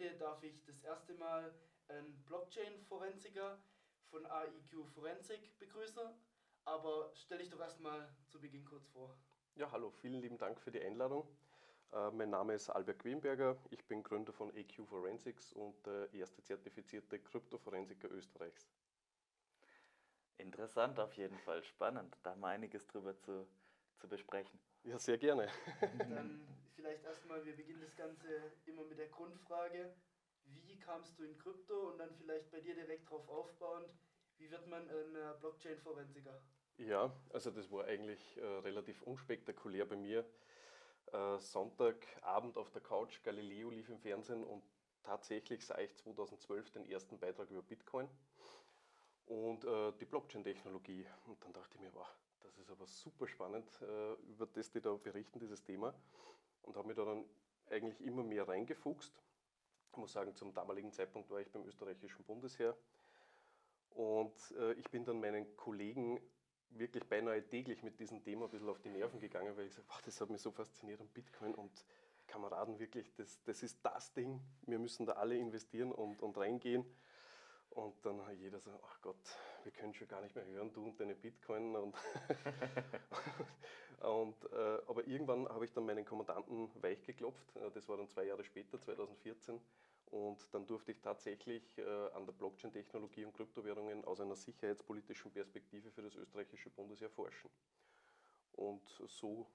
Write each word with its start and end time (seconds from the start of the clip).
Heute 0.00 0.16
darf 0.16 0.42
ich 0.42 0.64
das 0.64 0.80
erste 0.80 1.12
Mal 1.12 1.52
einen 1.88 2.24
Blockchain-Forensiker 2.24 3.58
von 4.08 4.24
AIQ 4.24 4.86
Forensik 4.94 5.58
begrüßen, 5.58 6.08
aber 6.64 7.10
stell 7.14 7.36
dich 7.36 7.50
doch 7.50 7.60
erstmal 7.60 8.08
zu 8.26 8.40
Beginn 8.40 8.64
kurz 8.64 8.86
vor. 8.86 9.14
Ja, 9.56 9.70
hallo, 9.70 9.90
vielen 9.90 10.22
lieben 10.22 10.38
Dank 10.38 10.58
für 10.58 10.70
die 10.70 10.80
Einladung. 10.80 11.28
Äh, 11.92 12.12
mein 12.12 12.30
Name 12.30 12.54
ist 12.54 12.70
Albert 12.70 13.00
Quenberger, 13.00 13.58
ich 13.68 13.84
bin 13.88 14.02
Gründer 14.02 14.32
von 14.32 14.50
AQ 14.56 14.86
Forensics 14.88 15.52
und 15.52 15.84
der 15.84 16.10
erste 16.14 16.42
zertifizierte 16.42 17.18
Kryptoforensiker 17.18 18.10
Österreichs. 18.10 18.70
Interessant 20.38 20.98
auf 20.98 21.12
jeden 21.12 21.36
Fall, 21.40 21.62
spannend, 21.62 22.16
da 22.22 22.30
haben 22.30 22.40
wir 22.40 22.48
einiges 22.48 22.86
drüber 22.86 23.18
zu, 23.18 23.46
zu 24.00 24.08
besprechen. 24.08 24.58
Ja, 24.84 24.98
sehr 24.98 25.18
gerne. 25.18 25.48
Dann 25.98 26.40
vielleicht 26.74 27.04
erstmal, 27.04 27.44
wir 27.44 27.54
beginnen 27.54 27.82
das 27.82 27.94
Ganze 27.94 28.52
immer 28.66 28.84
mit 28.84 28.98
der 28.98 29.08
Grundfrage, 29.08 29.94
wie 30.46 30.78
kamst 30.80 31.18
du 31.18 31.24
in 31.24 31.38
Krypto 31.38 31.90
und 31.90 31.98
dann 31.98 32.14
vielleicht 32.14 32.50
bei 32.50 32.60
dir 32.60 32.74
direkt 32.74 33.06
darauf 33.06 33.28
aufbauend, 33.28 33.88
wie 34.38 34.50
wird 34.50 34.66
man 34.66 34.88
ein 34.88 35.14
äh, 35.14 35.34
Blockchain-Forensiker? 35.38 36.42
Ja, 36.78 37.14
also 37.32 37.50
das 37.50 37.70
war 37.70 37.84
eigentlich 37.84 38.38
äh, 38.38 38.44
relativ 38.44 39.02
unspektakulär 39.02 39.84
bei 39.84 39.96
mir. 39.96 40.24
Äh, 41.12 41.38
Sonntagabend 41.38 42.56
auf 42.56 42.70
der 42.70 42.80
Couch, 42.80 43.22
Galileo 43.22 43.70
lief 43.70 43.90
im 43.90 43.98
Fernsehen 43.98 44.42
und 44.42 44.64
tatsächlich 45.02 45.66
sah 45.66 45.78
ich 45.78 45.94
2012 45.96 46.70
den 46.70 46.86
ersten 46.86 47.18
Beitrag 47.18 47.50
über 47.50 47.62
Bitcoin 47.62 48.08
und 49.26 49.64
äh, 49.64 49.92
die 50.00 50.06
Blockchain-Technologie. 50.06 51.06
Und 51.26 51.44
dann 51.44 51.52
dachte 51.52 51.74
ich 51.74 51.80
mir, 51.80 51.92
wow, 51.92 52.08
das 52.42 52.58
ist 52.58 52.70
aber 52.70 52.86
super 52.86 53.26
spannend, 53.26 53.66
äh, 53.82 54.12
über 54.30 54.46
das 54.46 54.70
die 54.70 54.80
da 54.80 54.92
berichten, 54.94 55.38
dieses 55.38 55.62
Thema. 55.62 55.94
Und 56.62 56.76
habe 56.76 56.88
mich 56.88 56.96
da 56.96 57.04
dann 57.04 57.24
eigentlich 57.70 58.00
immer 58.00 58.22
mehr 58.22 58.46
reingefuchst. 58.46 59.12
Ich 59.92 59.96
muss 59.96 60.12
sagen, 60.12 60.34
zum 60.34 60.52
damaligen 60.52 60.92
Zeitpunkt 60.92 61.30
war 61.30 61.40
ich 61.40 61.50
beim 61.50 61.64
österreichischen 61.66 62.24
Bundesheer. 62.24 62.76
Und 63.90 64.52
äh, 64.58 64.72
ich 64.74 64.88
bin 64.90 65.04
dann 65.04 65.20
meinen 65.20 65.56
Kollegen 65.56 66.20
wirklich 66.70 67.04
beinahe 67.08 67.42
täglich 67.48 67.82
mit 67.82 67.98
diesem 67.98 68.22
Thema 68.22 68.44
ein 68.44 68.50
bisschen 68.50 68.68
auf 68.68 68.80
die 68.80 68.90
Nerven 68.90 69.18
gegangen, 69.18 69.56
weil 69.56 69.64
ich 69.64 69.70
gesagt 69.70 69.90
habe, 69.90 70.02
das 70.04 70.20
hat 70.20 70.30
mich 70.30 70.40
so 70.40 70.50
fasziniert 70.52 71.00
an 71.00 71.08
Bitcoin 71.08 71.54
und 71.54 71.84
Kameraden 72.28 72.78
wirklich, 72.78 73.12
das, 73.16 73.42
das 73.42 73.62
ist 73.62 73.78
das 73.82 74.12
Ding, 74.12 74.40
wir 74.62 74.78
müssen 74.78 75.04
da 75.04 75.14
alle 75.14 75.36
investieren 75.36 75.90
und, 75.90 76.22
und 76.22 76.38
reingehen. 76.38 76.84
Und 77.70 78.04
dann 78.04 78.24
hat 78.26 78.36
jeder 78.36 78.58
so, 78.58 78.70
ach 78.84 79.00
Gott, 79.00 79.38
wir 79.62 79.72
können 79.72 79.94
schon 79.94 80.08
gar 80.08 80.20
nicht 80.20 80.34
mehr 80.34 80.44
hören, 80.46 80.72
du 80.72 80.84
und 80.84 80.98
deine 80.98 81.14
Bitcoin. 81.14 81.76
Und, 81.76 81.94
und 84.00 84.52
äh, 84.52 84.78
aber 84.88 85.06
irgendwann 85.06 85.48
habe 85.48 85.64
ich 85.64 85.72
dann 85.72 85.86
meinen 85.86 86.04
Kommandanten 86.04 86.70
weich 86.82 87.02
geklopft. 87.04 87.54
Äh, 87.56 87.70
das 87.70 87.88
war 87.88 87.96
dann 87.96 88.08
zwei 88.08 88.24
Jahre 88.24 88.42
später, 88.44 88.80
2014. 88.80 89.60
Und 90.06 90.52
dann 90.52 90.66
durfte 90.66 90.90
ich 90.90 91.00
tatsächlich 91.00 91.78
äh, 91.78 92.08
an 92.12 92.26
der 92.26 92.32
Blockchain-Technologie 92.32 93.24
und 93.24 93.34
Kryptowährungen 93.34 94.04
aus 94.04 94.20
einer 94.20 94.34
sicherheitspolitischen 94.34 95.30
Perspektive 95.30 95.92
für 95.92 96.02
das 96.02 96.16
österreichische 96.16 96.70
Bundesheer 96.70 97.10
forschen. 97.10 97.48
Und 98.52 98.88
so 99.06 99.46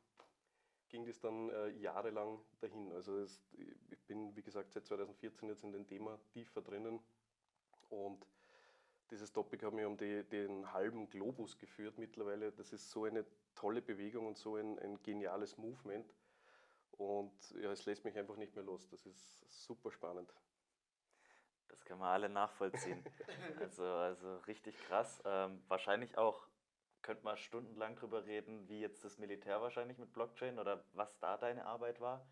ging 0.87 1.05
das 1.05 1.19
dann 1.19 1.49
äh, 1.49 1.67
jahrelang 1.71 2.39
dahin. 2.61 2.93
Also 2.93 3.17
es, 3.17 3.41
ich 3.89 4.01
bin, 4.07 4.33
wie 4.37 4.43
gesagt, 4.43 4.71
seit 4.71 4.85
2014 4.85 5.49
jetzt 5.49 5.65
in 5.65 5.73
dem 5.73 5.85
Thema 5.85 6.17
tiefer 6.31 6.61
drinnen 6.61 7.01
und 7.89 8.25
dieses 9.11 9.31
Topic 9.31 9.63
hat 9.65 9.73
mich 9.73 9.85
um 9.85 9.97
die, 9.97 10.23
den 10.23 10.71
halben 10.73 11.09
Globus 11.09 11.57
geführt 11.57 11.97
mittlerweile. 11.97 12.51
Das 12.51 12.73
ist 12.73 12.89
so 12.89 13.05
eine 13.05 13.25
tolle 13.53 13.81
Bewegung 13.81 14.27
und 14.27 14.37
so 14.37 14.55
ein, 14.55 14.79
ein 14.79 15.01
geniales 15.03 15.57
Movement. 15.57 16.13
Und 16.91 17.51
ja, 17.61 17.71
es 17.71 17.85
lässt 17.85 18.03
mich 18.05 18.17
einfach 18.17 18.37
nicht 18.37 18.55
mehr 18.55 18.63
los. 18.63 18.87
Das 18.89 19.05
ist 19.05 19.65
super 19.65 19.91
spannend. 19.91 20.33
Das 21.67 21.83
können 21.83 21.99
wir 21.99 22.07
alle 22.07 22.29
nachvollziehen. 22.29 23.03
also, 23.59 23.83
also 23.83 24.37
richtig 24.47 24.77
krass. 24.87 25.21
Ähm, 25.25 25.61
wahrscheinlich 25.67 26.17
auch, 26.17 26.47
könnte 27.01 27.23
man 27.23 27.37
stundenlang 27.37 27.95
drüber 27.95 28.25
reden, 28.25 28.67
wie 28.67 28.79
jetzt 28.79 29.03
das 29.03 29.19
Militär 29.19 29.61
wahrscheinlich 29.61 29.99
mit 29.99 30.11
Blockchain 30.13 30.57
oder 30.57 30.83
was 30.93 31.19
da 31.19 31.37
deine 31.37 31.65
Arbeit 31.65 31.99
war. 32.01 32.25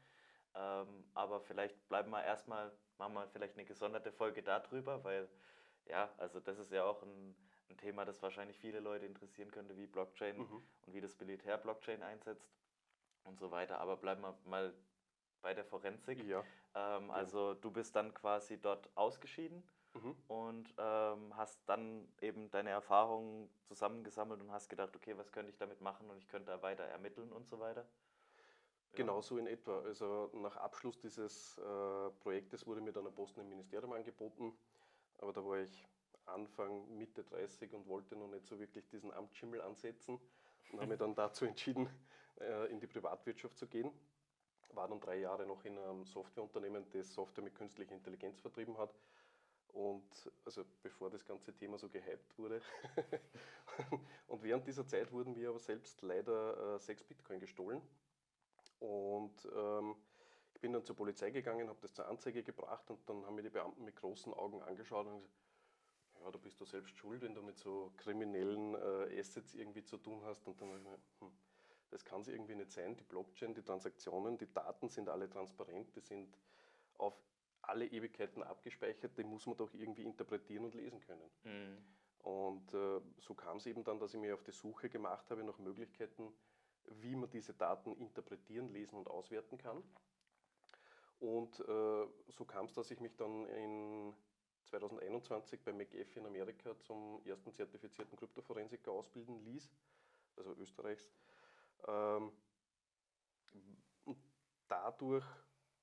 Ähm, 0.56 1.06
aber 1.14 1.42
vielleicht 1.42 1.88
bleiben 1.88 2.12
wir 2.12 2.24
erstmal 2.24 2.72
machen 2.98 3.14
wir 3.14 3.28
vielleicht 3.28 3.56
eine 3.56 3.66
gesonderte 3.66 4.12
Folge 4.12 4.44
darüber, 4.44 5.04
weil 5.04 5.28
ja, 5.86 6.10
also 6.18 6.40
das 6.40 6.58
ist 6.60 6.72
ja 6.72 6.84
auch 6.86 7.02
ein, 7.04 7.36
ein 7.70 7.78
Thema, 7.78 8.06
das 8.06 8.22
wahrscheinlich 8.22 8.58
viele 8.58 8.80
Leute 8.80 9.06
interessieren 9.06 9.52
könnte, 9.52 9.76
wie 9.78 9.88
Blockchain 9.88 10.38
mhm. 10.38 10.64
und 10.86 10.94
wie 10.94 11.02
das 11.02 11.20
Militär 11.20 11.58
Blockchain 11.58 12.02
einsetzt 12.04 12.50
und 13.24 13.40
so 13.40 13.52
weiter. 13.52 13.80
Aber 13.80 13.98
bleiben 13.98 14.22
wir 14.22 14.38
mal 14.46 14.74
bei 15.42 15.54
der 15.54 15.66
Forensik. 15.66 16.24
Ja. 16.24 16.44
Ähm, 16.76 17.12
also 17.12 17.54
du 17.54 17.72
bist 17.72 17.96
dann 17.96 18.14
quasi 18.14 18.60
dort 18.60 18.90
ausgeschieden 18.96 19.64
mhm. 19.94 20.16
und 20.28 20.74
ähm, 20.78 21.36
hast 21.36 21.60
dann 21.68 22.08
eben 22.22 22.50
deine 22.52 22.70
Erfahrungen 22.70 23.50
zusammengesammelt 23.66 24.42
und 24.42 24.52
hast 24.52 24.70
gedacht, 24.70 24.96
okay, 24.96 25.18
was 25.18 25.32
könnte 25.32 25.52
ich 25.52 25.58
damit 25.58 25.82
machen 25.82 26.10
und 26.10 26.18
ich 26.18 26.30
könnte 26.30 26.52
da 26.52 26.62
weiter 26.62 26.86
ermitteln 26.86 27.32
und 27.32 27.48
so 27.48 27.60
weiter. 27.60 27.86
Genau 28.96 29.22
so 29.22 29.38
in 29.38 29.48
etwa. 29.48 29.80
Also 29.82 30.30
nach 30.34 30.56
Abschluss 30.58 31.00
dieses 31.00 31.58
äh, 31.58 32.10
Projektes 32.22 32.68
wurde 32.68 32.82
mir 32.82 32.92
dann 32.92 33.08
ein 33.08 33.14
Posten 33.14 33.40
im 33.42 33.50
Ministerium 33.50 33.92
angeboten, 33.94 34.54
aber 35.18 35.34
da 35.34 35.44
war 35.44 35.58
ich 35.58 35.88
Anfang, 36.26 36.96
Mitte 36.98 37.24
30 37.24 37.74
und 37.74 37.88
wollte 37.88 38.16
noch 38.16 38.28
nicht 38.28 38.46
so 38.46 38.60
wirklich 38.60 38.88
diesen 38.90 39.12
Amtsschimmel 39.12 39.62
ansetzen 39.62 40.20
und 40.72 40.80
habe 40.80 40.90
mich 40.90 41.00
dann 41.00 41.16
dazu 41.16 41.46
entschieden, 41.46 41.90
äh, 42.40 42.72
in 42.72 42.80
die 42.80 42.88
Privatwirtschaft 42.88 43.58
zu 43.58 43.68
gehen. 43.68 43.92
War 44.70 44.88
dann 44.88 45.00
drei 45.00 45.18
Jahre 45.18 45.46
noch 45.46 45.66
in 45.66 45.78
einem 45.78 46.06
Softwareunternehmen, 46.06 46.86
das 46.92 47.14
Software 47.14 47.44
mit 47.44 47.56
künstlicher 47.56 47.94
Intelligenz 47.94 48.42
vertrieben 48.42 48.78
hat. 48.78 48.96
Und 49.68 50.32
also 50.46 50.64
bevor 50.84 51.10
das 51.10 51.26
ganze 51.26 51.52
Thema 51.56 51.80
so 51.80 51.90
gehypt 51.90 52.38
wurde. 52.38 52.62
und 54.28 54.44
während 54.44 54.68
dieser 54.68 54.86
Zeit 54.86 55.12
wurden 55.12 55.34
mir 55.34 55.50
aber 55.50 55.60
selbst 55.60 56.02
leider 56.04 56.76
äh, 56.76 56.80
sechs 56.80 57.04
Bitcoin 57.04 57.40
gestohlen. 57.40 57.82
Und 58.84 59.48
ähm, 59.56 59.96
ich 60.54 60.60
bin 60.60 60.74
dann 60.74 60.84
zur 60.84 60.98
Polizei 60.98 61.32
gegangen, 61.32 61.70
habe 61.70 61.80
das 61.82 61.94
zur 61.94 62.06
Anzeige 62.06 62.44
gebracht 62.44 62.90
und 62.90 63.08
dann 63.10 63.26
haben 63.26 63.36
mir 63.36 63.42
die 63.42 63.50
Beamten 63.50 63.86
mit 63.86 63.96
großen 63.96 64.34
Augen 64.34 64.62
angeschaut 64.62 65.08
und 65.08 65.22
gesagt, 65.22 65.34
ja, 66.20 66.30
da 66.30 66.38
bist 66.38 66.60
du 66.60 66.66
selbst 66.66 66.98
schuld, 66.98 67.22
wenn 67.22 67.34
du 67.34 67.42
mit 67.42 67.58
so 67.58 67.94
kriminellen 67.96 68.76
äh, 68.76 69.20
Assets 69.20 69.54
irgendwie 69.54 69.86
zu 69.86 69.98
tun 69.98 70.22
hast. 70.26 70.46
Und 70.48 70.60
dann 70.60 70.68
habe 70.68 70.80
ich 70.80 70.84
mir, 70.84 71.00
hm, 71.20 71.32
das 71.92 72.04
kann 72.04 72.22
es 72.22 72.28
irgendwie 72.28 72.56
nicht 72.56 72.72
sein. 72.72 72.98
Die 72.98 73.06
Blockchain, 73.06 73.54
die 73.54 73.64
Transaktionen, 73.64 74.38
die 74.38 74.52
Daten 74.52 74.90
sind 74.90 75.08
alle 75.08 75.30
transparent, 75.30 75.96
die 75.96 76.02
sind 76.02 76.38
auf 76.98 77.18
alle 77.62 77.86
Ewigkeiten 77.86 78.44
abgespeichert, 78.44 79.18
die 79.18 79.24
muss 79.24 79.48
man 79.48 79.56
doch 79.56 79.74
irgendwie 79.74 80.04
interpretieren 80.04 80.66
und 80.66 80.76
lesen 80.76 81.00
können. 81.00 81.30
Mhm. 81.44 81.78
Und 82.20 82.74
äh, 82.74 83.00
so 83.18 83.34
kam 83.34 83.58
es 83.58 83.66
eben 83.66 83.86
dann, 83.86 83.98
dass 84.00 84.14
ich 84.14 84.20
mich 84.20 84.34
auf 84.34 84.44
die 84.44 84.52
Suche 84.52 84.90
gemacht 84.90 85.32
habe 85.32 85.44
nach 85.46 85.58
Möglichkeiten, 85.60 86.34
wie 86.88 87.16
man 87.16 87.30
diese 87.30 87.54
Daten 87.54 87.94
interpretieren, 87.98 88.70
lesen 88.70 88.98
und 88.98 89.10
auswerten 89.10 89.58
kann. 89.58 89.84
Und 91.20 91.60
äh, 91.62 92.08
so 92.28 92.46
kam 92.46 92.66
es, 92.66 92.74
dass 92.74 92.92
ich 92.92 93.00
mich 93.00 93.16
dann 93.16 93.46
in 93.46 94.14
2021 94.66 95.64
bei 95.64 95.72
McAfee 95.72 96.20
in 96.20 96.26
Amerika 96.26 96.78
zum 96.80 97.22
ersten 97.26 97.54
zertifizierten 97.54 98.18
Kryptoforensiker 98.18 98.92
ausbilden 98.92 99.40
ließ, 99.44 99.72
also 100.36 100.54
Österreichs. 100.56 101.10
Ähm, 101.88 102.32
dadurch 104.68 105.26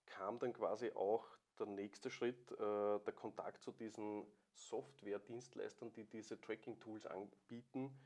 kam 0.07 0.39
dann 0.39 0.53
quasi 0.53 0.93
auch 0.93 1.25
der 1.59 1.67
nächste 1.67 2.11
Schritt, 2.11 2.51
äh, 2.53 2.99
der 3.01 3.13
Kontakt 3.15 3.63
zu 3.63 3.73
diesen 3.73 4.27
Software-Dienstleistern, 4.53 5.93
die 5.93 6.05
diese 6.05 6.41
Tracking-Tools 6.41 7.07
anbieten, 7.07 7.97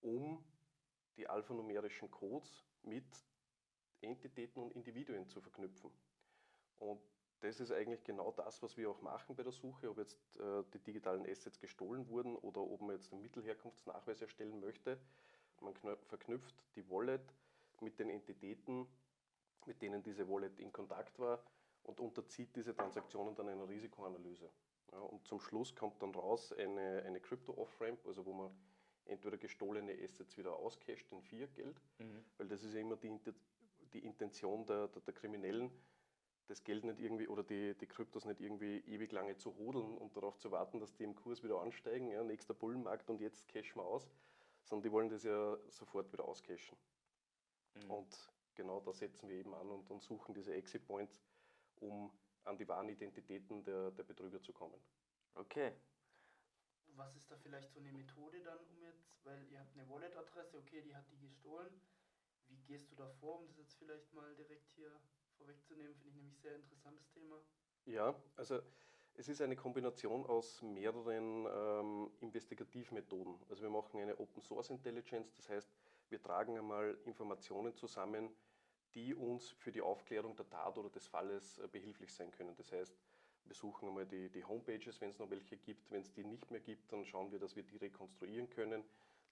um 0.00 0.44
die 1.16 1.28
alphanumerischen 1.28 2.10
Codes 2.10 2.64
mit 2.82 3.04
Entitäten 4.00 4.62
und 4.62 4.72
Individuen 4.72 5.28
zu 5.28 5.40
verknüpfen. 5.40 5.90
Und 6.78 7.00
das 7.40 7.60
ist 7.60 7.72
eigentlich 7.72 8.04
genau 8.04 8.32
das, 8.32 8.62
was 8.62 8.76
wir 8.76 8.90
auch 8.90 9.00
machen 9.02 9.34
bei 9.34 9.42
der 9.42 9.52
Suche, 9.52 9.90
ob 9.90 9.98
jetzt 9.98 10.38
äh, 10.38 10.62
die 10.72 10.78
digitalen 10.78 11.26
Assets 11.26 11.58
gestohlen 11.58 12.08
wurden 12.08 12.36
oder 12.36 12.60
ob 12.60 12.80
man 12.80 12.96
jetzt 12.96 13.12
einen 13.12 13.22
Mittelherkunftsnachweis 13.22 14.22
erstellen 14.22 14.60
möchte. 14.60 14.98
Man 15.60 15.74
verknüpft 15.74 16.56
die 16.76 16.88
Wallet 16.88 17.22
mit 17.80 17.98
den 17.98 18.10
Entitäten, 18.10 18.86
mit 19.66 19.80
denen 19.82 20.02
diese 20.02 20.28
Wallet 20.28 20.58
in 20.58 20.72
Kontakt 20.72 21.18
war 21.18 21.42
und 21.84 22.00
unterzieht 22.00 22.54
diese 22.56 22.74
Transaktionen 22.74 23.34
dann 23.34 23.48
einer 23.48 23.68
Risikoanalyse. 23.68 24.50
Ja, 24.92 24.98
und 24.98 25.26
zum 25.26 25.40
Schluss 25.40 25.74
kommt 25.74 26.02
dann 26.02 26.14
raus 26.14 26.52
eine, 26.52 27.02
eine 27.06 27.20
Crypto-Off-Ramp, 27.20 28.06
also 28.06 28.24
wo 28.26 28.32
man 28.32 28.50
entweder 29.06 29.36
gestohlene 29.36 29.96
Assets 30.02 30.36
wieder 30.36 30.56
auscasht 30.56 31.10
in 31.10 31.22
Fiat-Geld, 31.22 31.80
mhm. 31.98 32.24
weil 32.38 32.48
das 32.48 32.62
ist 32.62 32.74
ja 32.74 32.80
immer 32.80 32.96
die, 32.96 33.18
die 33.92 34.04
Intention 34.04 34.64
der, 34.66 34.88
der, 34.88 35.02
der, 35.02 35.14
Kriminellen, 35.14 35.70
das 36.46 36.62
Geld 36.64 36.84
nicht 36.84 37.00
irgendwie 37.00 37.28
oder 37.28 37.42
die, 37.42 37.74
die 37.74 37.86
Kryptos 37.86 38.24
nicht 38.24 38.40
irgendwie 38.40 38.78
ewig 38.86 39.12
lange 39.12 39.36
zu 39.36 39.56
hodeln 39.56 39.96
und 39.98 40.16
darauf 40.16 40.38
zu 40.38 40.50
warten, 40.50 40.80
dass 40.80 40.94
die 40.94 41.04
im 41.04 41.14
Kurs 41.14 41.42
wieder 41.42 41.60
ansteigen, 41.60 42.08
ja, 42.08 42.22
nächster 42.22 42.54
Bullenmarkt 42.54 43.08
und 43.10 43.20
jetzt 43.20 43.48
cashen 43.48 43.76
wir 43.76 43.84
aus, 43.84 44.10
sondern 44.64 44.82
die 44.82 44.92
wollen 44.92 45.08
das 45.08 45.24
ja 45.24 45.56
sofort 45.68 46.12
wieder 46.12 46.24
auscashen. 46.24 46.76
Mhm. 47.74 47.90
Und 47.90 48.32
genau 48.54 48.80
da 48.80 48.92
setzen 48.92 49.28
wir 49.28 49.36
eben 49.36 49.54
an 49.54 49.68
und, 49.68 49.90
und 49.90 50.02
suchen 50.02 50.34
diese 50.34 50.54
Exit 50.54 50.84
Points, 50.84 51.20
um 51.80 52.10
an 52.44 52.56
die 52.56 52.68
wahren 52.68 52.88
Identitäten 52.88 53.62
der, 53.64 53.90
der 53.92 54.02
Betrüger 54.02 54.40
zu 54.40 54.52
kommen. 54.52 54.80
Okay. 55.34 55.72
Was 56.96 57.14
ist 57.16 57.30
da 57.30 57.36
vielleicht 57.36 57.72
so 57.72 57.80
eine 57.80 57.92
Methode 57.92 58.40
dann, 58.42 58.58
um 58.58 58.82
jetzt, 58.82 59.24
weil 59.24 59.42
ihr 59.50 59.58
habt 59.60 59.76
eine 59.76 59.88
Wallet-Adresse, 59.88 60.58
okay, 60.58 60.82
die 60.82 60.94
hat 60.94 61.10
die 61.10 61.18
gestohlen. 61.18 61.80
Wie 62.48 62.58
gehst 62.66 62.90
du 62.90 62.96
da 62.96 63.08
vor, 63.08 63.38
um 63.38 63.46
das 63.46 63.56
jetzt 63.56 63.74
vielleicht 63.74 64.12
mal 64.12 64.34
direkt 64.34 64.68
hier 64.70 64.90
vorwegzunehmen? 65.38 65.94
Finde 65.94 66.10
ich 66.10 66.16
nämlich 66.16 66.38
sehr 66.38 66.56
interessantes 66.56 67.08
Thema. 67.10 67.40
Ja, 67.86 68.14
also 68.36 68.60
es 69.14 69.28
ist 69.28 69.40
eine 69.40 69.56
Kombination 69.56 70.26
aus 70.26 70.62
mehreren 70.62 71.46
ähm, 71.46 72.10
Investigativmethoden. 72.20 73.38
Also 73.48 73.62
wir 73.62 73.70
machen 73.70 74.00
eine 74.00 74.18
Open 74.18 74.42
Source 74.42 74.70
Intelligence, 74.70 75.34
das 75.34 75.48
heißt, 75.48 75.70
wir 76.08 76.20
tragen 76.20 76.58
einmal 76.58 76.98
Informationen 77.04 77.74
zusammen, 77.74 78.30
die 78.94 79.14
uns 79.14 79.48
für 79.48 79.72
die 79.72 79.80
Aufklärung 79.80 80.36
der 80.36 80.48
Tat 80.48 80.76
oder 80.76 80.90
des 80.90 81.06
Falles 81.06 81.58
äh, 81.58 81.68
behilflich 81.68 82.12
sein 82.12 82.30
können. 82.30 82.54
Das 82.54 82.70
heißt, 82.70 82.94
wir 83.44 83.54
suchen 83.54 83.88
einmal 83.88 84.06
die, 84.06 84.30
die 84.30 84.44
Homepages, 84.44 85.00
wenn 85.00 85.10
es 85.10 85.18
noch 85.18 85.30
welche 85.30 85.56
gibt. 85.56 85.90
Wenn 85.90 86.02
es 86.02 86.12
die 86.12 86.24
nicht 86.24 86.50
mehr 86.50 86.60
gibt, 86.60 86.92
dann 86.92 87.04
schauen 87.04 87.30
wir, 87.32 87.38
dass 87.38 87.56
wir 87.56 87.62
die 87.62 87.76
rekonstruieren 87.76 88.48
können, 88.50 88.84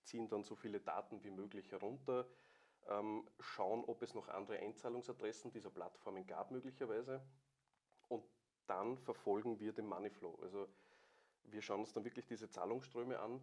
ziehen 0.02 0.28
dann 0.28 0.44
so 0.44 0.54
viele 0.54 0.80
Daten 0.80 1.22
wie 1.22 1.30
möglich 1.30 1.70
herunter, 1.70 2.26
ähm, 2.88 3.28
schauen, 3.38 3.84
ob 3.84 4.02
es 4.02 4.14
noch 4.14 4.28
andere 4.28 4.58
Einzahlungsadressen 4.58 5.52
dieser 5.52 5.70
Plattformen 5.70 6.26
gab 6.26 6.50
möglicherweise 6.50 7.22
und 8.08 8.24
dann 8.66 8.98
verfolgen 8.98 9.58
wir 9.58 9.72
den 9.72 9.86
Moneyflow. 9.86 10.38
Also 10.42 10.68
wir 11.44 11.62
schauen 11.62 11.80
uns 11.80 11.92
dann 11.92 12.04
wirklich 12.04 12.26
diese 12.26 12.48
Zahlungsströme 12.48 13.18
an, 13.18 13.40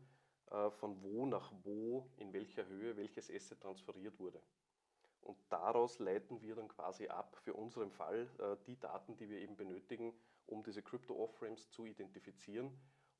äh, 0.51 0.69
von 0.71 1.01
wo 1.03 1.25
nach 1.25 1.51
wo, 1.63 2.09
in 2.17 2.33
welcher 2.33 2.65
Höhe 2.67 2.95
welches 2.97 3.29
Asset 3.29 3.61
transferiert 3.61 4.19
wurde. 4.19 4.41
Und 5.21 5.37
daraus 5.49 5.99
leiten 5.99 6.41
wir 6.41 6.55
dann 6.55 6.69
quasi 6.69 7.07
ab 7.07 7.35
für 7.43 7.53
unseren 7.53 7.91
Fall 7.91 8.29
äh, 8.39 8.55
die 8.65 8.79
Daten, 8.79 9.17
die 9.17 9.29
wir 9.29 9.39
eben 9.39 9.57
benötigen, 9.57 10.13
um 10.47 10.63
diese 10.63 10.81
Crypto-Off-Ramps 10.81 11.69
zu 11.69 11.85
identifizieren 11.85 12.71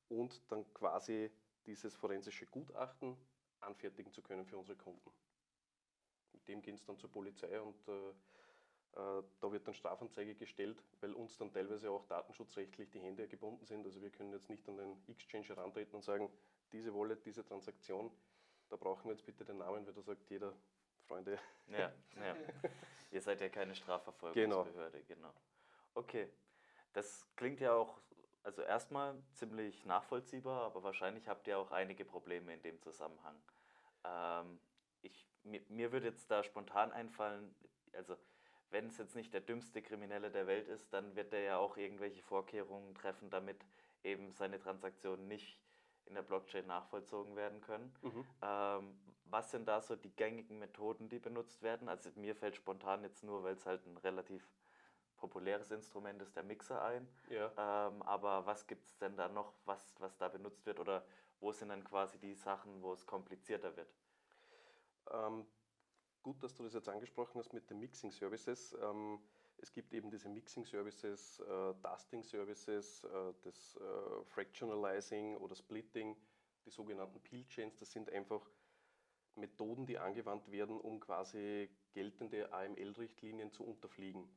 und 0.08 0.42
dann 0.50 0.72
quasi 0.74 1.30
dieses 1.66 1.94
forensische 1.94 2.46
Gutachten 2.46 3.16
anfertigen 3.60 4.12
zu 4.12 4.22
können 4.22 4.46
für 4.46 4.56
unsere 4.58 4.78
Kunden. 4.78 5.10
Mit 6.32 6.48
dem 6.48 6.62
gehen 6.62 6.76
es 6.76 6.84
dann 6.84 6.98
zur 6.98 7.10
Polizei 7.10 7.60
und 7.60 7.88
äh, 7.88 8.10
äh, 8.10 9.22
da 9.40 9.52
wird 9.52 9.66
dann 9.66 9.74
Strafanzeige 9.74 10.34
gestellt, 10.34 10.82
weil 11.00 11.12
uns 11.12 11.36
dann 11.36 11.52
teilweise 11.52 11.90
auch 11.90 12.06
datenschutzrechtlich 12.06 12.90
die 12.90 13.00
Hände 13.00 13.28
gebunden 13.28 13.64
sind. 13.64 13.84
Also 13.84 14.00
wir 14.00 14.10
können 14.10 14.32
jetzt 14.32 14.48
nicht 14.48 14.68
an 14.68 14.76
den 14.76 14.96
Exchange 15.08 15.48
herantreten 15.48 15.94
und 15.96 16.02
sagen, 16.02 16.30
diese 16.72 16.94
Wallet, 16.94 17.24
diese 17.24 17.44
Transaktion, 17.44 18.10
da 18.68 18.76
brauchen 18.76 19.04
wir 19.04 19.12
jetzt 19.12 19.24
bitte 19.24 19.44
den 19.44 19.58
Namen, 19.58 19.86
weil 19.86 19.94
da 19.94 20.02
sagt 20.02 20.28
jeder, 20.30 20.54
Freunde. 21.06 21.38
Ja, 21.68 21.92
ja. 22.16 22.36
Ihr 23.10 23.22
seid 23.22 23.40
ja 23.40 23.48
keine 23.48 23.74
Strafverfolgungsbehörde, 23.74 25.02
genau. 25.04 25.28
genau. 25.28 25.34
Okay, 25.94 26.30
das 26.92 27.26
klingt 27.36 27.60
ja 27.60 27.72
auch, 27.72 28.00
also 28.42 28.62
erstmal 28.62 29.20
ziemlich 29.32 29.84
nachvollziehbar, 29.84 30.64
aber 30.64 30.82
wahrscheinlich 30.82 31.28
habt 31.28 31.46
ihr 31.46 31.58
auch 31.58 31.70
einige 31.70 32.04
Probleme 32.04 32.54
in 32.54 32.62
dem 32.62 32.80
Zusammenhang. 32.80 33.36
Ähm, 34.04 34.58
ich, 35.02 35.28
mir, 35.42 35.62
mir 35.68 35.92
würde 35.92 36.06
jetzt 36.06 36.30
da 36.30 36.42
spontan 36.42 36.92
einfallen, 36.92 37.54
also 37.92 38.16
wenn 38.70 38.86
es 38.86 38.98
jetzt 38.98 39.14
nicht 39.14 39.32
der 39.32 39.40
dümmste 39.40 39.82
Kriminelle 39.82 40.30
der 40.30 40.46
Welt 40.46 40.68
ist, 40.68 40.92
dann 40.92 41.16
wird 41.16 41.32
er 41.32 41.40
ja 41.40 41.58
auch 41.58 41.76
irgendwelche 41.76 42.22
Vorkehrungen 42.22 42.94
treffen, 42.94 43.30
damit 43.30 43.64
eben 44.02 44.32
seine 44.32 44.58
Transaktionen 44.58 45.26
nicht 45.26 45.60
in 46.04 46.14
der 46.14 46.22
Blockchain 46.22 46.66
nachvollzogen 46.66 47.36
werden 47.36 47.60
können. 47.60 47.94
Mhm. 48.02 48.24
Ähm, 48.42 48.98
was 49.24 49.50
sind 49.50 49.66
da 49.66 49.80
so 49.80 49.96
die 49.96 50.14
gängigen 50.14 50.58
Methoden, 50.58 51.08
die 51.08 51.18
benutzt 51.18 51.62
werden? 51.62 51.88
Also 51.88 52.10
mir 52.14 52.34
fällt 52.34 52.56
spontan 52.56 53.02
jetzt 53.02 53.22
nur, 53.22 53.42
weil 53.42 53.54
es 53.54 53.66
halt 53.66 53.84
ein 53.86 53.96
relativ 53.98 54.48
populäres 55.18 55.70
Instrument 55.70 56.22
ist, 56.22 56.34
der 56.36 56.42
Mixer 56.42 56.82
ein. 56.82 57.08
Ja. 57.28 57.88
Ähm, 57.88 58.02
aber 58.02 58.46
was 58.46 58.66
gibt 58.66 58.86
es 58.86 58.96
denn 58.98 59.16
da 59.16 59.28
noch, 59.28 59.52
was, 59.64 59.94
was 59.98 60.16
da 60.16 60.28
benutzt 60.28 60.64
wird? 60.66 60.80
Oder 60.80 61.04
wo 61.40 61.52
sind 61.52 61.68
dann 61.68 61.84
quasi 61.84 62.18
die 62.18 62.34
Sachen, 62.34 62.82
wo 62.82 62.92
es 62.92 63.06
komplizierter 63.06 63.76
wird? 63.76 63.92
Ähm, 65.10 65.46
gut, 66.22 66.42
dass 66.42 66.54
du 66.54 66.62
das 66.62 66.74
jetzt 66.74 66.88
angesprochen 66.88 67.38
hast 67.38 67.52
mit 67.52 67.68
den 67.70 67.78
Mixing 67.78 68.10
Services. 68.10 68.76
Ähm, 68.80 69.20
es 69.58 69.72
gibt 69.72 69.92
eben 69.92 70.10
diese 70.10 70.28
Mixing 70.28 70.64
Services, 70.64 71.40
äh, 71.40 71.74
Dusting 71.82 72.22
Services, 72.22 73.04
äh, 73.04 73.32
das 73.42 73.76
äh, 73.76 74.24
Fractionalizing 74.24 75.36
oder 75.36 75.56
Splitting, 75.56 76.16
die 76.64 76.70
sogenannten 76.70 77.20
Peel 77.20 77.46
Chains. 77.48 77.76
Das 77.78 77.90
sind 77.90 78.10
einfach 78.10 78.48
Methoden, 79.34 79.86
die 79.86 79.98
angewandt 79.98 80.50
werden, 80.50 80.80
um 80.80 81.00
quasi 81.00 81.70
geltende 81.92 82.52
AML-Richtlinien 82.52 83.50
zu 83.50 83.64
unterfliegen. 83.64 84.28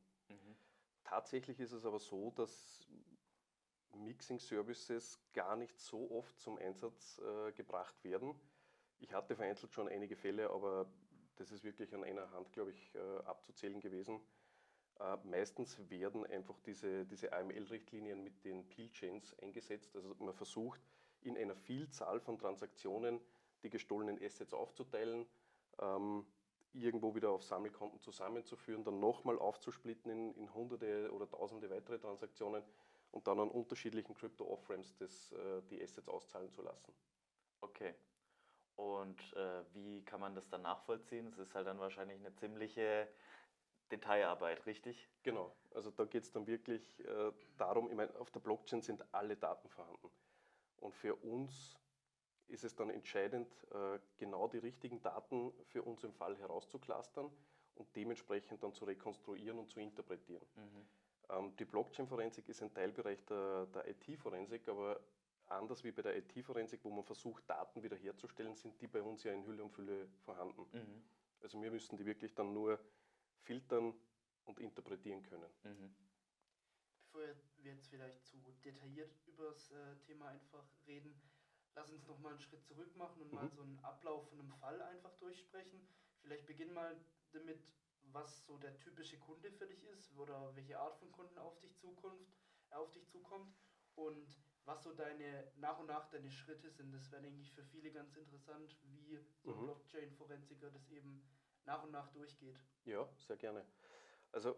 Tatsächlich 1.11 1.59
ist 1.59 1.73
es 1.73 1.85
aber 1.85 1.99
so, 1.99 2.31
dass 2.31 2.87
Mixing 3.93 4.39
Services 4.39 5.19
gar 5.33 5.57
nicht 5.57 5.77
so 5.77 6.09
oft 6.09 6.39
zum 6.39 6.57
Einsatz 6.57 7.19
äh, 7.19 7.51
gebracht 7.51 8.01
werden. 8.05 8.33
Ich 8.97 9.13
hatte 9.13 9.35
vereinzelt 9.35 9.73
schon 9.73 9.89
einige 9.89 10.15
Fälle, 10.15 10.49
aber 10.49 10.89
das 11.35 11.51
ist 11.51 11.65
wirklich 11.65 11.93
an 11.93 12.05
einer 12.05 12.31
Hand, 12.31 12.53
glaube 12.53 12.71
ich, 12.71 12.95
äh, 12.95 12.99
abzuzählen 13.25 13.81
gewesen. 13.81 14.21
Äh, 15.01 15.17
meistens 15.25 15.77
werden 15.89 16.25
einfach 16.27 16.57
diese, 16.61 17.05
diese 17.05 17.33
AML-Richtlinien 17.33 18.23
mit 18.23 18.45
den 18.45 18.69
Peel-Chains 18.69 19.37
eingesetzt. 19.39 19.93
Also 19.97 20.15
man 20.17 20.33
versucht 20.33 20.79
in 21.19 21.37
einer 21.37 21.57
Vielzahl 21.57 22.21
von 22.21 22.39
Transaktionen 22.39 23.19
die 23.63 23.69
gestohlenen 23.69 24.17
Assets 24.23 24.53
aufzuteilen, 24.53 25.27
ähm, 25.81 26.25
irgendwo 26.73 27.15
wieder 27.15 27.31
auf 27.31 27.43
Sammelkonten 27.43 27.99
zusammenzuführen, 27.99 28.83
dann 28.83 28.99
nochmal 28.99 29.37
aufzusplitten 29.37 30.11
in, 30.11 30.33
in, 30.35 30.53
hunderte 30.53 31.11
oder 31.11 31.29
tausende 31.29 31.69
weitere 31.69 31.99
Transaktionen 31.99 32.63
und 33.11 33.27
dann 33.27 33.39
an 33.39 33.49
unterschiedlichen 33.49 34.13
Crypto-Off-Ramps 34.13 35.31
äh, 35.33 35.61
die 35.69 35.81
Assets 35.81 36.07
auszahlen 36.07 36.51
zu 36.51 36.61
lassen. 36.61 36.93
Okay. 37.61 37.93
Und 38.75 39.21
äh, 39.33 39.63
wie 39.73 40.03
kann 40.03 40.21
man 40.21 40.33
das 40.33 40.49
dann 40.49 40.61
nachvollziehen? 40.61 41.27
Es 41.27 41.37
ist 41.37 41.53
halt 41.53 41.67
dann 41.67 41.79
wahrscheinlich 41.79 42.19
eine 42.19 42.33
ziemliche 42.33 43.07
Detailarbeit, 43.91 44.65
richtig? 44.65 45.09
Genau. 45.23 45.53
Also 45.73 45.91
da 45.91 46.05
geht 46.05 46.23
es 46.23 46.31
dann 46.31 46.47
wirklich 46.47 47.03
äh, 47.05 47.31
darum, 47.57 47.89
ich 47.89 47.95
meine, 47.95 48.17
auf 48.19 48.31
der 48.31 48.39
Blockchain 48.39 48.81
sind 48.81 49.03
alle 49.13 49.35
Daten 49.35 49.69
vorhanden. 49.69 50.09
Und 50.77 50.95
für 50.95 51.15
uns 51.15 51.80
ist 52.51 52.63
es 52.63 52.75
dann 52.75 52.89
entscheidend, 52.89 53.47
äh, 53.71 53.99
genau 54.17 54.47
die 54.47 54.57
richtigen 54.57 55.01
Daten 55.01 55.53
für 55.67 55.83
unseren 55.83 56.13
Fall 56.13 56.37
herauszuklustern 56.37 57.31
und 57.75 57.95
dementsprechend 57.95 58.61
dann 58.61 58.73
zu 58.73 58.85
rekonstruieren 58.85 59.57
und 59.57 59.69
zu 59.69 59.79
interpretieren. 59.79 60.45
Mhm. 60.55 60.87
Ähm, 61.29 61.55
die 61.55 61.65
Blockchain-Forensik 61.65 62.47
ist 62.49 62.61
ein 62.61 62.73
Teilbereich 62.73 63.23
der, 63.25 63.65
der 63.67 63.87
IT-Forensik, 63.87 64.67
aber 64.67 64.99
anders 65.47 65.83
wie 65.83 65.91
bei 65.91 66.01
der 66.01 66.17
IT-Forensik, 66.17 66.81
wo 66.83 66.91
man 66.91 67.03
versucht, 67.03 67.49
Daten 67.49 67.81
wiederherzustellen, 67.81 68.55
sind 68.55 68.79
die 68.81 68.87
bei 68.87 69.01
uns 69.01 69.23
ja 69.23 69.33
in 69.33 69.45
Hülle 69.45 69.63
und 69.63 69.71
Fülle 69.71 70.07
vorhanden. 70.25 70.65
Mhm. 70.71 71.03
Also 71.41 71.61
wir 71.61 71.71
müssen 71.71 71.97
die 71.97 72.05
wirklich 72.05 72.35
dann 72.35 72.53
nur 72.53 72.79
filtern 73.43 73.93
und 74.45 74.59
interpretieren 74.59 75.23
können. 75.23 75.49
Mhm. 75.63 75.95
Bevor 77.05 77.21
wir 77.57 77.73
jetzt 77.73 77.87
vielleicht 77.87 78.25
zu 78.25 78.37
detailliert 78.37 79.11
über 79.27 79.51
das 79.51 79.71
äh, 79.71 79.95
Thema 80.05 80.29
einfach 80.29 80.65
reden, 80.87 81.13
lass 81.75 81.91
uns 81.91 82.07
noch 82.07 82.19
mal 82.19 82.29
einen 82.29 82.39
Schritt 82.39 82.65
zurück 82.65 82.95
machen 82.95 83.21
und 83.21 83.31
mhm. 83.31 83.35
mal 83.35 83.49
so 83.49 83.61
einen 83.61 83.79
Ablauf 83.79 84.27
von 84.29 84.39
einem 84.39 84.51
Fall 84.51 84.81
einfach 84.81 85.15
durchsprechen. 85.17 85.87
Vielleicht 86.21 86.45
beginnen 86.45 86.73
mal 86.73 86.95
damit, 87.31 87.73
was 88.11 88.45
so 88.45 88.57
der 88.57 88.77
typische 88.77 89.17
Kunde 89.19 89.51
für 89.51 89.67
dich 89.67 89.85
ist 89.85 90.15
oder 90.17 90.55
welche 90.55 90.77
Art 90.79 90.97
von 90.97 91.11
Kunden 91.11 91.37
auf 91.37 91.59
dich, 91.59 91.77
Zukunft, 91.77 92.37
auf 92.71 92.91
dich 92.91 93.07
zukommt 93.09 93.55
und 93.95 94.37
was 94.65 94.83
so 94.83 94.93
deine 94.93 95.51
nach 95.57 95.79
und 95.79 95.87
nach 95.87 96.09
deine 96.09 96.29
Schritte 96.29 96.69
sind. 96.69 96.93
Das 96.93 97.11
wäre, 97.11 97.23
denke 97.23 97.41
ich, 97.41 97.51
für 97.53 97.63
viele 97.63 97.91
ganz 97.91 98.15
interessant, 98.15 98.77
wie 98.83 99.17
so 99.41 99.51
ein 99.51 99.59
mhm. 99.59 99.63
Blockchain-Forensiker 99.63 100.69
das 100.69 100.87
eben 100.89 101.23
nach 101.65 101.83
und 101.83 101.91
nach 101.91 102.11
durchgeht. 102.11 102.59
Ja, 102.85 103.07
sehr 103.17 103.37
gerne. 103.37 103.65
Also 104.31 104.55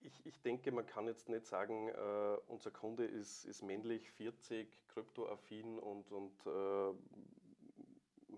ich, 0.00 0.26
ich 0.26 0.40
denke, 0.42 0.72
man 0.72 0.86
kann 0.86 1.06
jetzt 1.06 1.28
nicht 1.28 1.46
sagen, 1.46 1.88
äh, 1.88 2.36
unser 2.48 2.70
Kunde 2.70 3.04
ist, 3.04 3.44
ist 3.44 3.62
männlich, 3.62 4.10
40, 4.12 4.68
kryptoaffin 4.88 5.78
und, 5.78 6.10
und 6.12 6.46
äh, 6.46 6.94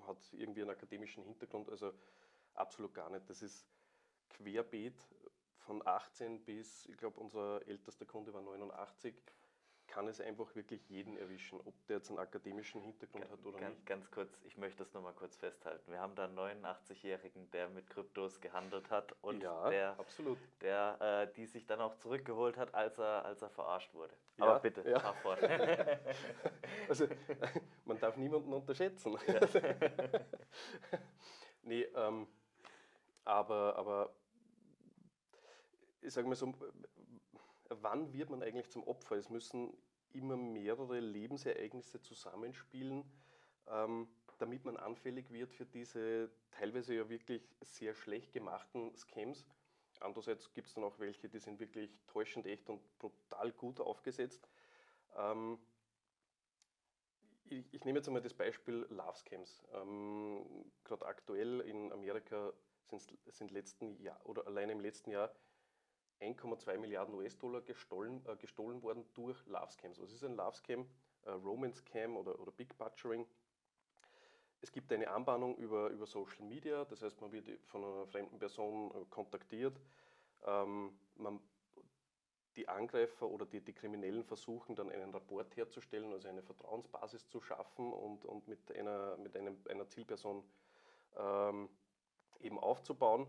hat 0.07 0.19
irgendwie 0.33 0.63
einen 0.63 0.71
akademischen 0.71 1.23
Hintergrund. 1.25 1.69
Also 1.69 1.93
absolut 2.55 2.95
gar 2.95 3.11
nicht. 3.11 3.29
Das 3.29 3.43
ist 3.43 3.67
querbeet 4.31 4.97
von 5.59 5.87
18 5.87 6.45
bis, 6.45 6.87
ich 6.87 6.97
glaube, 6.97 7.21
unser 7.21 7.67
ältester 7.67 8.07
Kunde 8.07 8.33
war 8.33 8.43
89 8.43 9.15
kann 9.99 10.07
es 10.07 10.21
einfach 10.21 10.55
wirklich 10.55 10.89
jeden 10.89 11.17
erwischen, 11.17 11.61
ob 11.65 11.75
der 11.89 11.97
jetzt 11.97 12.09
einen 12.09 12.21
akademischen 12.21 12.81
Hintergrund 12.81 13.25
ganz, 13.25 13.33
hat 13.33 13.45
oder 13.45 13.59
ganz, 13.59 13.75
nicht. 13.75 13.87
Ganz 13.87 14.09
kurz, 14.13 14.41
ich 14.45 14.57
möchte 14.57 14.79
das 14.79 14.95
nochmal 14.95 15.13
kurz 15.13 15.35
festhalten. 15.35 15.91
Wir 15.91 15.99
haben 15.99 16.15
da 16.15 16.27
einen 16.27 16.39
89-Jährigen, 16.39 17.51
der 17.51 17.69
mit 17.69 17.91
Kryptos 17.91 18.41
gehandelt 18.41 18.93
hat 18.93 19.13
und 19.23 19.43
ja, 19.43 19.69
der, 19.69 19.99
absolut. 19.99 20.39
der 20.61 21.01
äh, 21.01 21.35
die 21.35 21.47
sich 21.47 21.67
dann 21.67 21.81
auch 21.81 21.97
zurückgeholt 21.97 22.57
hat, 22.57 22.73
als 22.77 22.97
er, 23.01 23.25
als 23.25 23.43
er 23.43 23.51
verarscht 23.51 23.93
wurde. 23.93 24.15
Ja, 24.37 24.45
Aber 24.45 24.61
bitte, 24.61 24.89
ja. 24.89 25.01
fahr 25.01 25.15
fort. 25.15 25.41
also, 26.89 27.09
man 27.85 27.99
darf 27.99 28.17
niemanden 28.17 28.53
unterschätzen. 28.53 29.19
Ja. 29.27 29.41
nee, 31.63 31.83
ähm, 31.97 32.29
Aber, 33.25 33.75
aber 33.75 34.15
ich 36.03 36.13
sage 36.13 36.29
mal 36.29 36.37
so, 36.37 36.55
wann 37.69 38.13
wird 38.13 38.31
man 38.31 38.45
eigentlich 38.45 38.71
zum 38.71 38.85
Opfer? 38.85 39.17
Es 39.17 39.29
müssen 39.29 39.77
immer 40.13 40.37
mehrere 40.37 41.01
Lebensereignisse 41.01 42.01
zusammenspielen, 42.01 43.05
ähm, 43.69 44.09
damit 44.39 44.65
man 44.65 44.77
anfällig 44.77 45.31
wird 45.31 45.53
für 45.53 45.67
diese 45.67 46.31
teilweise 46.51 46.95
ja 46.95 47.09
wirklich 47.09 47.49
sehr 47.61 47.95
schlecht 47.95 48.33
gemachten 48.33 48.95
Scams. 48.97 49.47
Andererseits 50.01 50.53
gibt 50.53 50.69
es 50.69 50.75
dann 50.75 50.85
auch 50.85 50.99
welche, 50.99 51.29
die 51.29 51.39
sind 51.39 51.59
wirklich 51.59 51.91
täuschend 52.07 52.47
echt 52.47 52.69
und 52.71 52.81
brutal 52.99 53.53
gut 53.53 53.81
aufgesetzt. 53.81 54.49
Ähm, 55.17 55.59
ich, 57.47 57.65
ich, 57.73 57.85
nehme 57.85 57.99
jetzt 57.99 58.07
einmal 58.07 58.23
das 58.23 58.35
Beispiel 58.35 58.87
Love 58.91 59.17
Scams. 59.17 59.63
Ähm, 59.73 60.71
Gerade 60.85 61.07
aktuell 61.07 61.61
in 61.61 61.93
Amerika 61.93 62.53
sind 63.27 63.51
letzten 63.51 64.01
Jahr 64.01 64.21
oder 64.25 64.47
allein 64.47 64.71
im 64.71 64.81
letzten 64.81 65.11
Jahr 65.11 65.35
1,2 66.21 66.79
Milliarden 66.79 67.15
US-Dollar 67.15 67.63
gestohlen, 67.63 68.25
äh, 68.27 68.37
gestohlen 68.37 68.83
worden 68.83 69.05
durch 69.15 69.45
Love 69.47 69.71
Scams. 69.71 70.01
Was 70.01 70.13
ist 70.13 70.25
ein 70.25 70.37
Love 70.37 70.57
Scam? 70.57 70.87
Äh, 71.25 71.31
Romance 71.31 71.79
Scam 71.79 72.17
oder, 72.17 72.39
oder 72.41 72.53
Big 72.53 72.77
Butchering. 72.77 73.27
Es 74.61 74.73
gibt 74.73 74.93
eine 74.93 75.09
Anbahnung 75.09 75.57
über, 75.57 75.89
über 75.91 76.07
Social 76.07 76.45
Media, 76.45 76.85
das 76.85 77.03
heißt, 77.03 77.21
man 77.21 77.31
wird 77.31 77.49
von 77.67 77.85
einer 77.85 78.07
fremden 78.09 78.39
Person 78.39 78.91
äh, 78.91 79.05
kontaktiert. 79.09 79.81
Ähm, 80.45 80.99
man, 81.15 81.41
die 82.57 82.69
Angreifer 82.69 83.29
oder 83.29 83.47
die, 83.47 83.61
die 83.61 83.73
Kriminellen 83.73 84.25
versuchen 84.25 84.75
dann 84.75 84.91
einen 84.91 85.13
Rapport 85.13 85.57
herzustellen, 85.57 86.13
also 86.13 86.29
eine 86.29 86.43
Vertrauensbasis 86.43 87.29
zu 87.29 87.41
schaffen 87.41 87.93
und, 87.93 88.25
und 88.25 88.49
mit, 88.49 88.73
einer, 88.75 89.17
mit 89.19 89.37
einem, 89.37 89.57
einer 89.69 89.89
Zielperson 89.89 90.43
ähm, 91.17 91.69
eben 92.41 92.59
aufzubauen. 92.59 93.29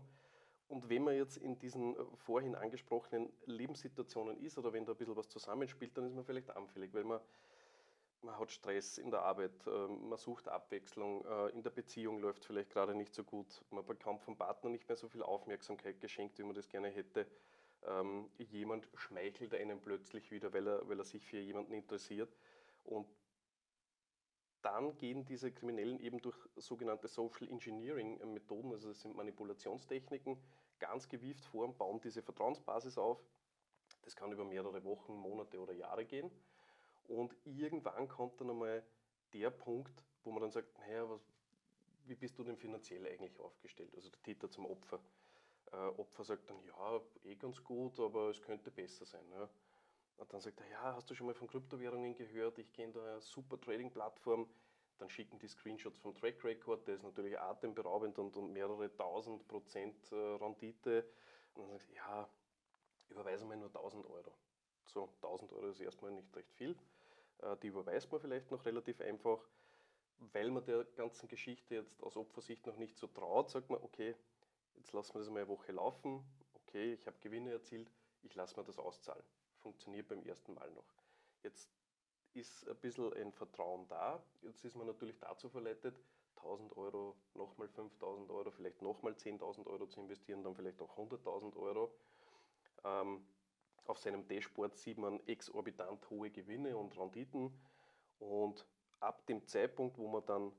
Und 0.70 0.88
wenn 0.88 1.02
man 1.02 1.16
jetzt 1.16 1.36
in 1.36 1.58
diesen 1.58 1.96
äh, 1.96 2.04
vorhin 2.14 2.54
angesprochenen 2.54 3.32
Lebenssituationen 3.44 4.40
ist 4.40 4.56
oder 4.56 4.72
wenn 4.72 4.84
da 4.84 4.92
ein 4.92 4.98
bisschen 4.98 5.16
was 5.16 5.28
zusammenspielt, 5.28 5.98
dann 5.98 6.06
ist 6.06 6.14
man 6.14 6.24
vielleicht 6.24 6.48
anfällig, 6.50 6.94
weil 6.94 7.02
man, 7.02 7.20
man 8.22 8.38
hat 8.38 8.52
Stress 8.52 8.96
in 8.96 9.10
der 9.10 9.22
Arbeit, 9.22 9.66
ähm, 9.66 10.08
man 10.08 10.16
sucht 10.16 10.46
Abwechslung, 10.46 11.24
äh, 11.24 11.48
in 11.48 11.64
der 11.64 11.70
Beziehung 11.70 12.20
läuft 12.20 12.44
vielleicht 12.44 12.70
gerade 12.70 12.94
nicht 12.94 13.12
so 13.12 13.24
gut, 13.24 13.64
man 13.70 13.84
bekommt 13.84 14.22
vom 14.22 14.36
Partner 14.36 14.70
nicht 14.70 14.86
mehr 14.86 14.96
so 14.96 15.08
viel 15.08 15.24
Aufmerksamkeit 15.24 16.00
geschenkt, 16.00 16.38
wie 16.38 16.44
man 16.44 16.54
das 16.54 16.68
gerne 16.68 16.88
hätte. 16.88 17.26
Ähm, 17.82 18.30
jemand 18.38 18.86
schmeichelt 18.94 19.54
einem 19.54 19.80
plötzlich 19.80 20.30
wieder, 20.30 20.52
weil 20.52 20.68
er, 20.68 20.88
weil 20.88 21.00
er 21.00 21.04
sich 21.04 21.26
für 21.26 21.38
jemanden 21.38 21.72
interessiert. 21.72 22.32
Und 22.84 23.08
dann 24.62 24.96
gehen 24.96 25.24
diese 25.24 25.52
Kriminellen 25.52 25.98
eben 26.00 26.20
durch 26.20 26.36
sogenannte 26.56 27.08
Social 27.08 27.48
Engineering 27.48 28.18
Methoden, 28.32 28.72
also 28.72 28.88
das 28.88 29.00
sind 29.00 29.16
Manipulationstechniken, 29.16 30.36
ganz 30.78 31.08
gewieft 31.08 31.44
vor 31.44 31.64
und 31.64 31.78
bauen 31.78 32.00
diese 32.00 32.22
Vertrauensbasis 32.22 32.98
auf. 32.98 33.22
Das 34.02 34.16
kann 34.16 34.32
über 34.32 34.44
mehrere 34.44 34.82
Wochen, 34.84 35.14
Monate 35.14 35.58
oder 35.58 35.72
Jahre 35.72 36.04
gehen. 36.04 36.30
Und 37.08 37.34
irgendwann 37.44 38.08
kommt 38.08 38.40
dann 38.40 38.50
einmal 38.50 38.84
der 39.32 39.50
Punkt, 39.50 40.02
wo 40.24 40.30
man 40.30 40.42
dann 40.42 40.50
sagt, 40.50 40.78
naja, 40.78 41.08
was, 41.08 41.20
wie 42.06 42.14
bist 42.14 42.38
du 42.38 42.44
denn 42.44 42.56
finanziell 42.56 43.06
eigentlich 43.06 43.38
aufgestellt? 43.38 43.94
Also 43.94 44.10
der 44.10 44.22
Täter 44.22 44.50
zum 44.50 44.66
Opfer. 44.66 45.00
Äh, 45.72 45.76
Opfer 45.76 46.24
sagt 46.24 46.50
dann, 46.50 46.62
ja, 46.64 47.00
eh 47.24 47.36
ganz 47.36 47.62
gut, 47.62 47.98
aber 48.00 48.30
es 48.30 48.40
könnte 48.40 48.70
besser 48.70 49.04
sein. 49.04 49.24
Ja. 49.30 49.48
Und 50.20 50.30
dann 50.34 50.40
sagt 50.42 50.60
er, 50.60 50.68
ja, 50.68 50.94
hast 50.94 51.08
du 51.08 51.14
schon 51.14 51.26
mal 51.26 51.34
von 51.34 51.48
Kryptowährungen 51.48 52.14
gehört? 52.14 52.58
Ich 52.58 52.70
kenne 52.74 52.92
da 52.92 53.02
eine 53.02 53.20
super 53.22 53.58
Trading-Plattform. 53.58 54.46
Dann 54.98 55.08
schicken 55.08 55.38
die 55.38 55.48
Screenshots 55.48 55.98
vom 55.98 56.14
Track 56.14 56.44
Record, 56.44 56.86
der 56.86 56.96
ist 56.96 57.02
natürlich 57.02 57.40
atemberaubend 57.40 58.18
und, 58.18 58.36
und 58.36 58.52
mehrere 58.52 58.94
tausend 58.94 59.48
Prozent 59.48 60.12
äh, 60.12 60.14
Rendite. 60.14 61.06
Und 61.54 61.62
dann 61.62 61.70
sagt 61.70 61.88
er, 61.88 61.96
ja, 61.96 62.28
überweisen 63.08 63.48
wir 63.48 63.56
nur 63.56 63.68
1000 63.68 64.04
Euro. 64.10 64.34
So, 64.84 65.08
1000 65.22 65.52
Euro 65.54 65.68
ist 65.68 65.80
erstmal 65.80 66.12
nicht 66.12 66.36
recht 66.36 66.52
viel. 66.52 66.76
Äh, 67.38 67.56
die 67.62 67.68
überweist 67.68 68.12
man 68.12 68.20
vielleicht 68.20 68.50
noch 68.50 68.66
relativ 68.66 69.00
einfach. 69.00 69.40
Weil 70.18 70.50
man 70.50 70.62
der 70.66 70.84
ganzen 70.96 71.28
Geschichte 71.28 71.76
jetzt 71.76 72.02
aus 72.02 72.18
Opfersicht 72.18 72.66
noch 72.66 72.76
nicht 72.76 72.98
so 72.98 73.06
traut, 73.06 73.48
sagt 73.48 73.70
man, 73.70 73.82
okay, 73.82 74.14
jetzt 74.76 74.92
lassen 74.92 75.14
wir 75.14 75.20
das 75.20 75.30
mal 75.30 75.40
eine 75.40 75.48
Woche 75.48 75.72
laufen. 75.72 76.22
Okay, 76.66 76.92
ich 76.92 77.06
habe 77.06 77.16
Gewinne 77.20 77.52
erzielt, 77.52 77.90
ich 78.22 78.34
lasse 78.34 78.54
mir 78.60 78.64
das 78.64 78.78
auszahlen 78.78 79.24
funktioniert 79.60 80.08
beim 80.08 80.22
ersten 80.22 80.54
Mal 80.54 80.70
noch. 80.72 80.94
Jetzt 81.42 81.70
ist 82.34 82.68
ein 82.68 82.76
bisschen 82.76 83.12
ein 83.14 83.32
Vertrauen 83.32 83.86
da. 83.88 84.22
Jetzt 84.42 84.64
ist 84.64 84.76
man 84.76 84.86
natürlich 84.86 85.18
dazu 85.18 85.48
verleitet, 85.48 85.96
1000 86.36 86.76
Euro, 86.76 87.16
nochmal 87.34 87.68
5000 87.68 88.30
Euro, 88.30 88.50
vielleicht 88.50 88.82
nochmal 88.82 89.12
10.000 89.12 89.66
Euro 89.66 89.86
zu 89.86 90.00
investieren, 90.00 90.42
dann 90.42 90.54
vielleicht 90.54 90.80
auch 90.80 90.96
100.000 90.96 91.56
Euro. 91.56 91.94
Ähm, 92.84 93.26
auf 93.84 93.98
seinem 93.98 94.26
Dashboard 94.26 94.76
sieht 94.76 94.98
man 94.98 95.20
exorbitant 95.26 96.08
hohe 96.10 96.30
Gewinne 96.30 96.76
und 96.76 96.96
Renditen. 96.96 97.52
Und 98.18 98.66
ab 99.00 99.26
dem 99.26 99.46
Zeitpunkt, 99.46 99.98
wo 99.98 100.08
man 100.08 100.24
dann 100.26 100.52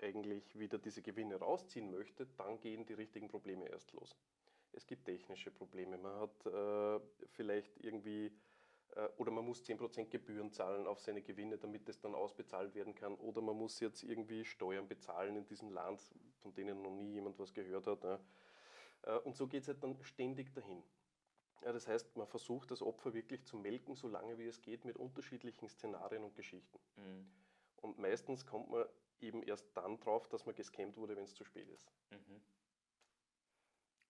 eigentlich 0.00 0.58
wieder 0.58 0.78
diese 0.78 1.02
Gewinne 1.02 1.36
rausziehen 1.36 1.90
möchte, 1.90 2.26
dann 2.38 2.60
gehen 2.60 2.86
die 2.86 2.94
richtigen 2.94 3.28
Probleme 3.28 3.68
erst 3.68 3.92
los 3.92 4.16
es 4.72 4.86
gibt 4.86 5.04
technische 5.04 5.50
Probleme. 5.50 5.98
Man 5.98 6.20
hat 6.20 6.46
äh, 6.46 7.00
vielleicht 7.32 7.76
irgendwie 7.82 8.32
äh, 8.96 9.08
oder 9.18 9.30
man 9.30 9.44
muss 9.44 9.62
10% 9.64 10.08
Gebühren 10.10 10.52
zahlen 10.52 10.86
auf 10.86 11.00
seine 11.00 11.22
Gewinne, 11.22 11.58
damit 11.58 11.88
es 11.88 12.00
dann 12.00 12.14
ausbezahlt 12.14 12.74
werden 12.74 12.94
kann. 12.94 13.14
Oder 13.16 13.40
man 13.40 13.56
muss 13.56 13.80
jetzt 13.80 14.02
irgendwie 14.02 14.44
Steuern 14.44 14.88
bezahlen 14.88 15.36
in 15.36 15.46
diesem 15.46 15.70
Land, 15.70 16.00
von 16.40 16.54
denen 16.54 16.82
noch 16.82 16.90
nie 16.90 17.12
jemand 17.12 17.38
was 17.38 17.52
gehört 17.52 17.86
hat. 17.86 18.20
Äh, 19.02 19.18
und 19.18 19.36
so 19.36 19.46
geht 19.46 19.62
es 19.62 19.68
halt 19.68 19.82
dann 19.82 19.96
ständig 20.02 20.52
dahin. 20.54 20.82
Ja, 21.62 21.72
das 21.72 21.86
heißt, 21.86 22.16
man 22.16 22.26
versucht 22.26 22.70
das 22.70 22.80
Opfer 22.80 23.12
wirklich 23.12 23.44
zu 23.44 23.56
melken, 23.56 23.94
so 23.94 24.08
lange 24.08 24.38
wie 24.38 24.46
es 24.46 24.62
geht, 24.62 24.84
mit 24.84 24.96
unterschiedlichen 24.96 25.68
Szenarien 25.68 26.24
und 26.24 26.34
Geschichten. 26.34 26.78
Mhm. 26.96 27.30
Und 27.76 27.98
meistens 27.98 28.46
kommt 28.46 28.70
man 28.70 28.86
eben 29.20 29.42
erst 29.42 29.66
dann 29.74 30.00
drauf, 30.00 30.26
dass 30.28 30.46
man 30.46 30.54
gescammt 30.54 30.96
wurde, 30.96 31.16
wenn 31.16 31.24
es 31.24 31.34
zu 31.34 31.44
spät 31.44 31.68
ist. 31.68 31.92
Mhm. 32.10 32.40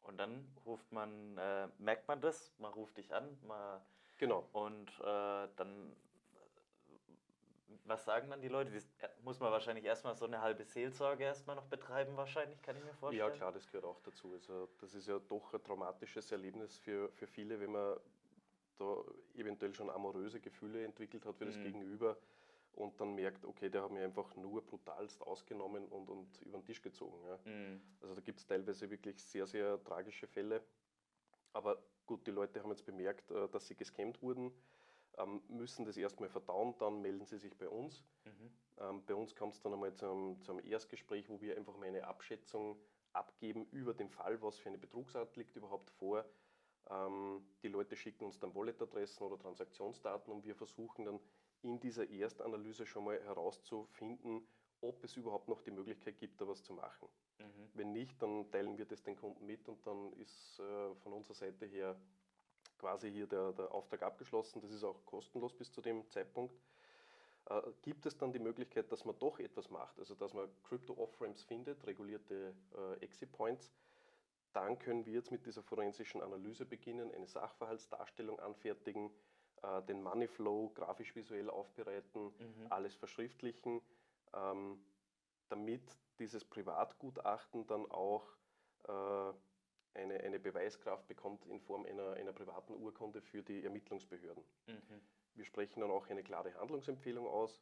Und 0.03 0.19
dann 0.19 0.47
ruft 0.67 0.91
man, 0.93 1.37
äh, 1.39 1.69
merkt 1.79 2.09
man 2.09 2.21
das, 2.21 2.53
man 2.59 2.73
ruft 2.73 2.97
dich 2.97 3.13
an, 3.15 3.39
man, 3.47 3.81
genau. 4.19 4.49
Und 4.53 4.89
äh, 5.01 5.49
dann, 5.57 5.95
was 7.85 8.05
sagen 8.05 8.31
dann 8.31 8.41
die 8.41 8.49
Leute? 8.49 8.71
Das 8.71 8.85
äh, 9.01 9.09
muss 9.23 9.41
man 9.41 9.53
wahrscheinlich 9.53 9.85
erstmal 9.85 10.15
so 10.15 10.25
eine 10.25 10.41
halbe 10.41 10.65
Seelsorge 10.65 11.25
erstmal 11.25 11.57
noch 11.57 11.67
betreiben, 11.67 12.17
wahrscheinlich, 12.17 12.61
kann 12.63 12.77
ich 12.77 12.85
mir 12.85 12.95
vorstellen. 12.95 13.31
Ja, 13.31 13.37
klar, 13.37 13.53
das 13.53 13.67
gehört 13.67 13.85
auch 13.85 14.01
dazu. 14.01 14.33
Also, 14.33 14.69
das 14.81 14.95
ist 14.95 15.07
ja 15.07 15.19
doch 15.19 15.53
ein 15.53 15.63
traumatisches 15.63 16.33
Erlebnis 16.33 16.79
für, 16.79 17.11
für 17.13 17.27
viele, 17.27 17.61
wenn 17.61 17.73
man 17.73 17.99
da 18.79 18.97
eventuell 19.35 19.75
schon 19.75 19.91
amoröse 19.91 20.41
Gefühle 20.41 20.85
entwickelt 20.85 21.27
hat 21.27 21.37
für 21.37 21.45
das 21.45 21.57
mhm. 21.57 21.65
Gegenüber 21.65 22.17
und 22.75 23.01
dann 23.01 23.15
merkt, 23.15 23.45
okay, 23.45 23.69
der 23.69 23.83
hat 23.83 23.91
mich 23.91 24.03
einfach 24.03 24.35
nur 24.37 24.65
brutalst 24.65 25.23
ausgenommen 25.23 25.87
und, 25.89 26.09
und 26.09 26.41
über 26.43 26.59
den 26.59 26.65
Tisch 26.65 26.81
gezogen. 26.83 27.19
Ja. 27.27 27.39
Mhm. 27.45 27.81
Also 28.01 28.15
da 28.15 28.21
gibt 28.21 28.41
es 28.41 28.47
teilweise 28.47 28.91
wirklich 28.91 29.23
sehr, 29.23 29.47
sehr 29.47 29.83
tragische 29.85 30.27
Fälle. 30.27 30.63
Aber 31.53 31.83
gut, 32.07 32.27
die 32.27 32.31
Leute 32.31 32.63
haben 32.63 32.71
jetzt 32.71 32.87
bemerkt, 32.87 33.31
äh, 33.31 33.49
dass 33.49 33.67
sie 33.67 33.75
gescammt 33.75 34.23
wurden, 34.23 34.53
ähm, 35.19 35.43
müssen 35.49 35.85
das 35.85 35.97
erstmal 35.97 36.29
verdauen, 36.29 36.75
dann 36.79 37.03
melden 37.03 37.27
sie 37.27 37.39
sich 37.39 37.57
bei 37.57 37.69
uns. 37.69 38.05
Mhm. 38.25 38.51
Ähm, 38.79 39.05
bei 39.05 39.15
uns 39.15 39.35
kommt 39.35 39.55
es 39.55 39.61
dann 39.61 39.73
einmal 39.73 39.95
zum, 39.95 40.41
zum 40.43 40.61
Erstgespräch, 40.61 41.29
wo 41.29 41.41
wir 41.41 41.57
einfach 41.57 41.77
mal 41.77 41.87
eine 41.87 42.07
Abschätzung 42.07 42.77
abgeben 43.13 43.67
über 43.73 43.93
den 43.93 44.09
Fall, 44.09 44.41
was 44.41 44.59
für 44.59 44.69
eine 44.69 44.79
Betrugsart 44.79 45.37
liegt 45.37 45.57
überhaupt 45.57 45.91
vor. 45.91 46.25
Ähm, 46.89 47.45
die 47.63 47.69
Leute 47.69 47.97
schicken 47.97 48.25
uns 48.25 48.39
dann 48.39 48.55
Walletadressen 48.55 49.27
oder 49.27 49.39
Transaktionsdaten 49.39 50.33
und 50.33 50.45
wir 50.45 50.55
versuchen 50.55 51.05
dann 51.05 51.21
in 51.63 51.81
dieser 51.81 52.09
Erstanalyse 52.09 52.87
schon 52.87 53.05
mal 53.05 53.21
herauszufinden, 53.23 54.47
ob 54.81 55.05
es 55.05 55.17
überhaupt 55.17 55.49
noch 55.49 55.61
die 55.61 55.71
Möglichkeit 55.71 56.19
gibt, 56.19 56.41
da 56.41 56.49
was 56.49 56.63
zu 56.63 56.73
machen. 56.73 57.09
Mhm. 57.39 57.71
Wenn 57.75 57.93
nicht, 57.93 58.21
dann 58.23 58.51
teilen 58.51 58.79
wir 58.79 58.87
das 58.87 59.03
den 59.03 59.17
Kunden 59.17 59.45
mit 59.45 59.69
und 59.69 59.87
dann 59.87 60.13
ist 60.15 60.59
äh, 60.59 60.95
von 60.97 61.13
unserer 61.13 61.35
Seite 61.35 61.67
her 61.67 61.97
quasi 62.79 63.11
hier 63.11 63.27
der, 63.27 63.53
der 63.53 63.73
Auftrag 63.73 64.03
abgeschlossen. 64.03 64.61
Das 64.61 64.71
ist 64.71 64.85
auch 64.85 65.05
kostenlos 65.05 65.53
bis 65.55 65.71
zu 65.71 65.83
dem 65.83 66.09
Zeitpunkt. 66.11 66.55
Äh, 67.47 67.61
gibt 67.83 68.07
es 68.07 68.17
dann 68.17 68.33
die 68.33 68.39
Möglichkeit, 68.39 68.91
dass 68.91 69.05
man 69.05 69.19
doch 69.19 69.39
etwas 69.39 69.71
macht, 69.71 69.99
also 69.99 70.15
dass 70.15 70.33
man 70.33 70.49
Crypto-Off-Ramps 70.65 71.43
findet, 71.45 71.87
regulierte 71.87 72.55
äh, 72.77 73.05
Exit 73.05 73.33
Points, 73.33 73.71
dann 74.53 74.79
können 74.79 75.07
wir 75.07 75.13
jetzt 75.13 75.31
mit 75.31 75.47
dieser 75.47 75.63
forensischen 75.63 76.23
Analyse 76.23 76.65
beginnen, 76.65 77.13
eine 77.13 77.27
Sachverhaltsdarstellung 77.27 78.41
anfertigen, 78.41 79.11
äh, 79.63 79.83
den 79.83 80.03
Moneyflow 80.03 80.71
grafisch-visuell 80.75 81.51
aufbereiten, 81.51 82.25
mhm. 82.27 82.67
alles 82.71 82.95
verschriftlichen, 82.95 83.83
ähm, 84.35 84.83
damit 85.49 85.83
dieses 86.19 86.45
Privatgutachten 86.45 87.67
dann 87.67 87.91
auch 87.91 88.27
äh, 88.85 89.33
eine, 89.95 90.21
eine 90.21 90.39
Beweiskraft 90.39 91.07
bekommt 91.09 91.45
in 91.47 91.61
Form 91.61 91.85
einer, 91.85 92.13
einer 92.13 92.33
privaten 92.33 92.75
Urkunde 92.75 93.21
für 93.21 93.43
die 93.43 93.65
Ermittlungsbehörden. 93.65 94.45
Mhm. 94.67 95.01
Wir 95.35 95.45
sprechen 95.45 95.81
dann 95.81 95.91
auch 95.91 96.09
eine 96.09 96.23
klare 96.23 96.55
Handlungsempfehlung 96.55 97.27
aus. 97.27 97.61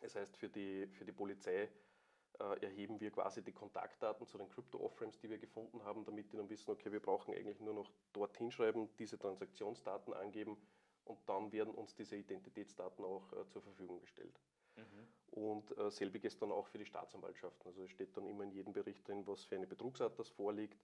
Das 0.00 0.14
heißt, 0.14 0.36
für 0.36 0.48
die, 0.48 0.86
für 0.86 1.04
die 1.04 1.12
Polizei 1.12 1.68
äh, 2.38 2.64
erheben 2.64 3.00
wir 3.00 3.10
quasi 3.10 3.42
die 3.42 3.52
Kontaktdaten 3.52 4.26
zu 4.26 4.38
den 4.38 4.48
Crypto-Off-Ramps, 4.48 5.18
die 5.18 5.28
wir 5.28 5.38
gefunden 5.38 5.82
haben, 5.84 6.04
damit 6.04 6.32
die 6.32 6.36
dann 6.36 6.48
wissen, 6.48 6.70
okay, 6.70 6.92
wir 6.92 7.00
brauchen 7.00 7.34
eigentlich 7.34 7.60
nur 7.60 7.74
noch 7.74 7.90
dorthin 8.12 8.50
schreiben, 8.50 8.88
diese 8.96 9.18
Transaktionsdaten 9.18 10.14
angeben 10.14 10.56
und 11.08 11.18
dann 11.26 11.50
werden 11.52 11.74
uns 11.74 11.94
diese 11.94 12.16
Identitätsdaten 12.16 13.04
auch 13.04 13.32
äh, 13.32 13.48
zur 13.48 13.62
Verfügung 13.62 14.00
gestellt. 14.00 14.38
Mhm. 14.76 15.08
Und 15.30 15.78
äh, 15.78 15.90
selbiges 15.90 16.36
dann 16.38 16.52
auch 16.52 16.66
für 16.68 16.78
die 16.78 16.84
Staatsanwaltschaften. 16.84 17.66
Also 17.66 17.82
es 17.84 17.90
steht 17.90 18.16
dann 18.16 18.26
immer 18.26 18.44
in 18.44 18.50
jedem 18.50 18.72
Bericht 18.72 19.06
drin, 19.06 19.26
was 19.26 19.44
für 19.44 19.56
eine 19.56 19.66
Betrugsart 19.66 20.18
das 20.18 20.28
vorliegt. 20.28 20.78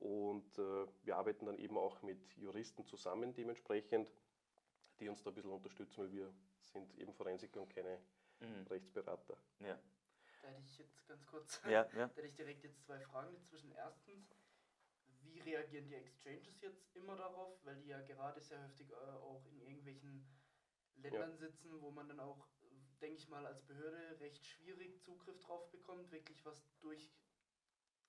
Und 0.00 0.58
äh, 0.58 0.86
wir 1.02 1.16
arbeiten 1.16 1.46
dann 1.46 1.58
eben 1.58 1.76
auch 1.76 2.02
mit 2.02 2.18
Juristen 2.36 2.84
zusammen 2.86 3.34
dementsprechend, 3.34 4.12
die 5.00 5.08
uns 5.08 5.22
da 5.22 5.30
ein 5.30 5.34
bisschen 5.34 5.50
unterstützen, 5.50 6.02
weil 6.02 6.12
wir 6.12 6.32
sind 6.60 6.96
eben 6.98 7.12
Forensiker 7.12 7.60
und 7.60 7.68
keine 7.68 7.98
mhm. 8.40 8.66
Rechtsberater. 8.68 9.36
Ja. 9.60 9.78
Da 10.42 10.48
hätte 10.48 10.62
ich 10.64 10.78
jetzt 10.78 11.06
ganz 11.06 11.26
kurz, 11.26 11.60
ja, 11.64 11.70
ja. 11.70 11.86
da 11.92 12.06
hätte 12.06 12.26
ich 12.26 12.34
direkt 12.34 12.62
jetzt 12.62 12.82
zwei 12.84 13.00
Fragen 13.00 13.34
dazwischen. 13.34 13.72
Erstens, 13.72 14.37
wie 15.44 15.50
reagieren 15.50 15.86
die 15.86 15.94
Exchanges 15.94 16.60
jetzt 16.60 16.94
immer 16.94 17.16
darauf, 17.16 17.64
weil 17.64 17.76
die 17.76 17.88
ja 17.88 18.00
gerade 18.02 18.40
sehr 18.40 18.62
häufig 18.64 18.90
äh, 18.90 18.94
auch 18.94 19.44
in 19.46 19.60
irgendwelchen 19.60 20.26
Ländern 20.96 21.30
ja. 21.30 21.36
sitzen, 21.36 21.80
wo 21.80 21.90
man 21.90 22.08
dann 22.08 22.20
auch, 22.20 22.46
denke 23.00 23.16
ich 23.16 23.28
mal, 23.28 23.46
als 23.46 23.62
Behörde 23.62 24.18
recht 24.20 24.44
schwierig 24.44 25.00
Zugriff 25.02 25.38
drauf 25.40 25.70
bekommt, 25.70 26.10
wirklich 26.10 26.44
was 26.44 26.66
durch 26.80 27.12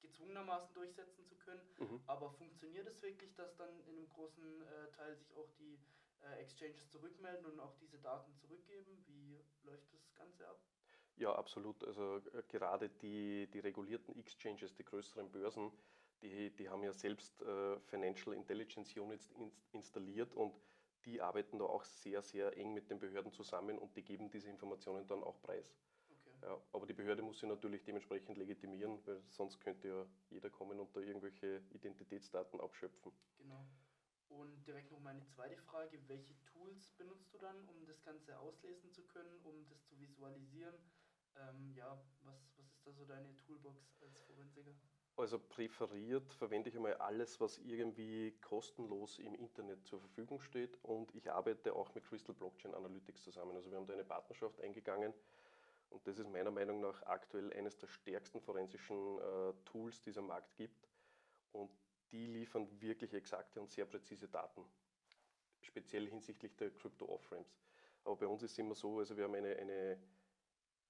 gezwungenermaßen 0.01 0.73
durchsetzen 0.73 1.25
zu 1.25 1.35
können. 1.35 1.61
Mhm. 1.77 2.01
Aber 2.07 2.31
funktioniert 2.31 2.87
es 2.87 3.01
wirklich, 3.01 3.35
dass 3.35 3.55
dann 3.57 3.79
in 3.81 3.97
einem 3.97 4.09
großen 4.09 4.61
äh, 4.61 4.91
Teil 4.91 5.15
sich 5.15 5.33
auch 5.35 5.51
die 5.59 5.79
äh, 6.21 6.41
Exchanges 6.41 6.89
zurückmelden 6.89 7.45
und 7.45 7.59
auch 7.59 7.75
diese 7.75 7.99
Daten 7.99 8.33
zurückgeben? 8.35 9.03
Wie 9.07 9.39
läuft 9.63 9.93
das 9.93 10.13
Ganze 10.15 10.47
ab? 10.47 10.59
Ja, 11.17 11.35
absolut. 11.35 11.83
Also 11.83 12.17
äh, 12.33 12.43
gerade 12.47 12.89
die, 12.89 13.47
die 13.47 13.59
regulierten 13.59 14.17
Exchanges, 14.17 14.73
die 14.73 14.85
größeren 14.85 15.29
Börsen, 15.29 15.71
die, 16.21 16.49
die 16.55 16.69
haben 16.69 16.83
ja 16.83 16.93
selbst 16.93 17.41
äh, 17.41 17.79
Financial 17.81 18.35
Intelligence 18.35 18.95
Units 18.95 19.29
in, 19.31 19.51
installiert 19.71 20.33
und 20.33 20.53
die 21.05 21.21
arbeiten 21.21 21.59
da 21.59 21.65
auch 21.65 21.83
sehr, 21.83 22.21
sehr 22.21 22.55
eng 22.57 22.73
mit 22.73 22.89
den 22.89 22.99
Behörden 22.99 23.31
zusammen 23.31 23.77
und 23.77 23.95
die 23.95 24.03
geben 24.03 24.29
diese 24.29 24.49
Informationen 24.49 25.07
dann 25.07 25.23
auch 25.23 25.41
preis. 25.41 25.73
Okay. 26.09 26.35
Ja, 26.41 26.61
aber 26.73 26.85
die 26.85 26.93
Behörde 26.93 27.21
muss 27.21 27.39
sie 27.39 27.47
natürlich 27.47 27.83
dementsprechend 27.83 28.37
legitimieren, 28.37 28.99
weil 29.05 29.21
sonst 29.29 29.59
könnte 29.61 29.87
ja 29.87 30.05
jeder 30.29 30.49
kommen 30.49 30.79
und 30.79 30.95
da 30.95 30.99
irgendwelche 30.99 31.61
Identitätsdaten 31.71 32.59
abschöpfen. 32.59 33.11
Genau. 33.37 33.65
Und 34.27 34.63
direkt 34.67 34.91
noch 34.91 34.99
meine 34.99 35.25
zweite 35.25 35.57
Frage, 35.57 35.99
welche 36.07 36.35
Tools 36.45 36.89
benutzt 36.97 37.33
du 37.33 37.39
dann, 37.39 37.67
um 37.67 37.85
das 37.87 38.03
Ganze 38.03 38.37
auslesen 38.37 38.91
zu 38.91 39.03
können, 39.07 39.39
um 39.43 39.67
das 39.69 39.83
zu 39.85 39.99
visualisieren? 39.99 40.75
Ähm, 41.35 41.73
ja, 41.73 41.99
was, 42.21 42.51
was 42.57 42.69
ist 42.71 42.85
da 42.85 42.91
so 42.91 43.05
deine 43.05 43.35
Toolbox 43.37 43.97
als 44.01 44.19
Forensiker? 44.19 44.75
Also 45.19 45.37
präferiert 45.37 46.33
verwende 46.33 46.69
ich 46.69 46.77
einmal 46.77 46.93
alles, 46.93 47.41
was 47.41 47.57
irgendwie 47.57 48.31
kostenlos 48.39 49.19
im 49.19 49.35
Internet 49.35 49.85
zur 49.85 49.99
Verfügung 49.99 50.39
steht 50.39 50.79
und 50.81 51.13
ich 51.13 51.29
arbeite 51.29 51.75
auch 51.75 51.93
mit 51.93 52.05
Crystal 52.05 52.33
Blockchain 52.33 52.73
Analytics 52.73 53.23
zusammen. 53.23 53.53
Also 53.57 53.69
wir 53.69 53.77
haben 53.77 53.85
da 53.85 53.91
eine 53.95 54.05
Partnerschaft 54.05 54.61
eingegangen 54.61 55.13
und 55.89 56.07
das 56.07 56.19
ist 56.19 56.29
meiner 56.29 56.51
Meinung 56.51 56.79
nach 56.79 57.03
aktuell 57.03 57.51
eines 57.51 57.77
der 57.77 57.87
stärksten 57.87 58.39
forensischen 58.39 59.17
äh, 59.17 59.53
Tools, 59.65 59.99
die 59.99 60.11
es 60.11 60.17
am 60.17 60.27
Markt 60.27 60.55
gibt 60.55 60.87
und 61.51 61.69
die 62.13 62.25
liefern 62.25 62.69
wirklich 62.79 63.13
exakte 63.13 63.59
und 63.59 63.69
sehr 63.69 63.87
präzise 63.87 64.29
Daten, 64.29 64.63
speziell 65.59 66.07
hinsichtlich 66.07 66.55
der 66.55 66.71
Crypto-Off-Ramps. 66.71 67.59
Aber 68.05 68.15
bei 68.15 68.27
uns 68.27 68.41
ist 68.41 68.53
es 68.53 68.57
immer 68.57 68.73
so, 68.73 68.99
also 68.99 69.17
wir 69.17 69.25
haben 69.25 69.35
eine, 69.35 69.53
eine 69.57 69.99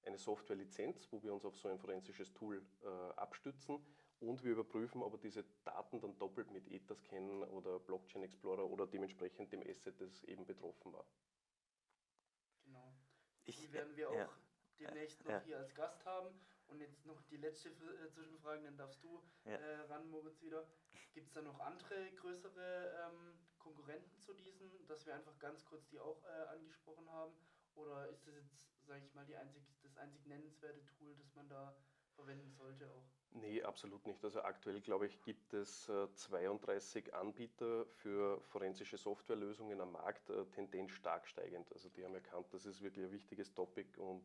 eine 0.06 0.16
Software-Lizenz, 0.16 1.08
wo 1.10 1.22
wir 1.22 1.34
uns 1.34 1.44
auf 1.44 1.58
so 1.58 1.68
ein 1.68 1.78
forensisches 1.78 2.32
Tool 2.32 2.62
äh, 2.82 2.86
abstützen 3.16 3.84
und 4.20 4.44
wir 4.44 4.52
überprüfen, 4.52 5.02
ob 5.02 5.14
er 5.14 5.18
diese 5.18 5.44
Daten 5.64 6.00
dann 6.00 6.18
doppelt 6.18 6.50
mit 6.50 6.70
Etherscan 6.70 7.42
oder 7.44 7.78
Blockchain 7.78 8.22
Explorer 8.22 8.64
oder 8.64 8.86
dementsprechend 8.86 9.52
dem 9.52 9.62
Asset, 9.62 10.00
das 10.00 10.24
eben 10.24 10.46
betroffen 10.46 10.92
war. 10.92 11.06
Genau. 12.64 12.94
Ich, 13.44 13.58
die 13.58 13.72
werden 13.72 13.96
wir 13.96 14.10
auch 14.10 14.14
ja, 14.14 14.30
demnächst 14.78 15.24
noch 15.24 15.32
ja. 15.32 15.40
hier 15.40 15.58
als 15.58 15.74
Gast 15.74 16.04
haben. 16.04 16.28
Und 16.68 16.80
jetzt 16.80 17.04
noch 17.04 17.20
die 17.22 17.36
letzte 17.36 17.70
äh, 17.70 18.10
Zwischenfrage, 18.10 18.62
dann 18.62 18.76
darfst 18.76 19.02
du 19.02 19.20
ja. 19.44 19.56
äh, 19.56 19.80
ran, 19.86 20.08
Moritz, 20.08 20.40
wieder. 20.40 20.68
Gibt 21.12 21.26
es 21.26 21.32
da 21.32 21.42
noch 21.42 21.58
andere 21.58 22.12
größere 22.12 23.08
ähm, 23.08 23.34
Konkurrenten 23.58 24.20
zu 24.20 24.32
diesen, 24.34 24.86
dass 24.86 25.04
wir 25.04 25.14
einfach 25.14 25.36
ganz 25.40 25.64
kurz 25.64 25.88
die 25.88 25.98
auch 25.98 26.22
äh, 26.22 26.48
angesprochen 26.54 27.10
haben? 27.10 27.34
Oder 27.74 28.08
ist 28.08 28.24
das 28.26 28.36
jetzt 28.36 28.70
sage 28.90 29.04
ich 29.04 29.14
mal, 29.14 29.24
die 29.24 29.36
einzig, 29.36 29.62
das 29.82 29.96
einzig 29.96 30.26
nennenswerte 30.26 30.84
Tool, 30.86 31.14
das 31.16 31.32
man 31.34 31.48
da 31.48 31.76
verwenden 32.14 32.52
sollte 32.52 32.90
auch? 32.90 33.06
Nee, 33.32 33.62
absolut 33.62 34.04
nicht. 34.06 34.24
Also 34.24 34.42
aktuell, 34.42 34.80
glaube 34.80 35.06
ich, 35.06 35.22
gibt 35.22 35.54
es 35.54 35.88
äh, 35.88 36.12
32 36.14 37.14
Anbieter 37.14 37.86
für 37.86 38.40
forensische 38.40 38.98
Softwarelösungen 38.98 39.80
am 39.80 39.92
Markt, 39.92 40.30
äh, 40.30 40.44
Tendenz 40.46 40.92
stark 40.92 41.28
steigend. 41.28 41.72
Also 41.72 41.88
die 41.90 42.04
haben 42.04 42.14
erkannt, 42.14 42.46
das 42.52 42.66
ist 42.66 42.82
wirklich 42.82 43.04
ein 43.04 43.12
wichtiges 43.12 43.54
Topic 43.54 43.96
und 44.00 44.24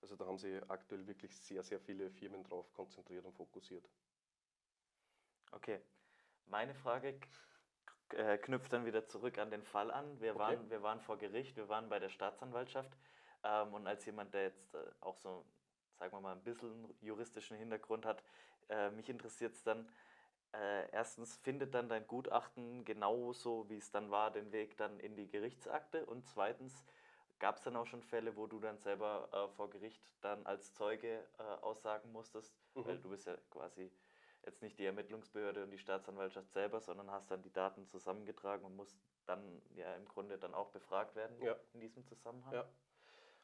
also 0.00 0.16
da 0.16 0.26
haben 0.26 0.38
sie 0.38 0.60
aktuell 0.68 1.06
wirklich 1.06 1.36
sehr, 1.38 1.62
sehr 1.62 1.78
viele 1.78 2.10
Firmen 2.10 2.42
drauf 2.42 2.72
konzentriert 2.72 3.24
und 3.24 3.34
fokussiert. 3.34 3.88
Okay. 5.52 5.80
Meine 6.46 6.74
Frage 6.74 7.20
äh, 8.10 8.36
knüpft 8.38 8.72
dann 8.72 8.84
wieder 8.84 9.06
zurück 9.06 9.38
an 9.38 9.50
den 9.50 9.62
Fall 9.62 9.92
an. 9.92 10.20
Wir, 10.20 10.32
okay. 10.32 10.40
waren, 10.40 10.70
wir 10.70 10.82
waren 10.82 11.00
vor 11.00 11.18
Gericht, 11.18 11.56
wir 11.56 11.68
waren 11.68 11.88
bei 11.88 12.00
der 12.00 12.08
Staatsanwaltschaft. 12.08 12.90
Ähm, 13.44 13.72
und 13.74 13.86
als 13.86 14.04
jemand, 14.04 14.34
der 14.34 14.44
jetzt 14.44 14.74
äh, 14.74 14.78
auch 15.00 15.16
so, 15.16 15.44
sagen 16.02 16.16
wir 16.16 16.20
mal, 16.20 16.32
ein 16.32 16.42
bisschen 16.42 16.92
juristischen 17.00 17.56
Hintergrund 17.56 18.04
hat, 18.04 18.24
äh, 18.68 18.90
mich 18.90 19.08
interessiert 19.08 19.54
es 19.54 19.62
dann, 19.62 19.88
äh, 20.52 20.90
erstens, 20.90 21.36
findet 21.36 21.74
dann 21.74 21.88
dein 21.88 22.06
Gutachten 22.08 22.84
genauso, 22.84 23.68
wie 23.68 23.76
es 23.76 23.92
dann 23.92 24.10
war, 24.10 24.32
den 24.32 24.50
Weg 24.50 24.76
dann 24.76 24.98
in 24.98 25.14
die 25.14 25.28
Gerichtsakte? 25.28 26.04
Und 26.04 26.26
zweitens, 26.26 26.84
gab 27.38 27.56
es 27.56 27.62
dann 27.62 27.76
auch 27.76 27.86
schon 27.86 28.02
Fälle, 28.02 28.36
wo 28.36 28.48
du 28.48 28.58
dann 28.58 28.78
selber 28.78 29.28
äh, 29.32 29.48
vor 29.54 29.70
Gericht 29.70 30.02
dann 30.22 30.44
als 30.44 30.74
Zeuge 30.74 31.24
äh, 31.38 31.42
aussagen 31.62 32.10
musstest? 32.10 32.52
Mhm. 32.74 32.86
Weil 32.86 32.98
du 32.98 33.10
bist 33.10 33.28
ja 33.28 33.36
quasi 33.50 33.92
jetzt 34.44 34.60
nicht 34.60 34.76
die 34.80 34.86
Ermittlungsbehörde 34.86 35.62
und 35.62 35.70
die 35.70 35.78
Staatsanwaltschaft 35.78 36.50
selber, 36.50 36.80
sondern 36.80 37.12
hast 37.12 37.30
dann 37.30 37.42
die 37.42 37.52
Daten 37.52 37.86
zusammengetragen 37.86 38.64
und 38.64 38.74
musst 38.74 38.98
dann 39.24 39.62
ja 39.76 39.94
im 39.94 40.04
Grunde 40.06 40.36
dann 40.36 40.52
auch 40.52 40.70
befragt 40.70 41.14
werden 41.14 41.40
ja. 41.40 41.54
in 41.74 41.80
diesem 41.80 42.04
Zusammenhang. 42.04 42.54
Ja. 42.54 42.68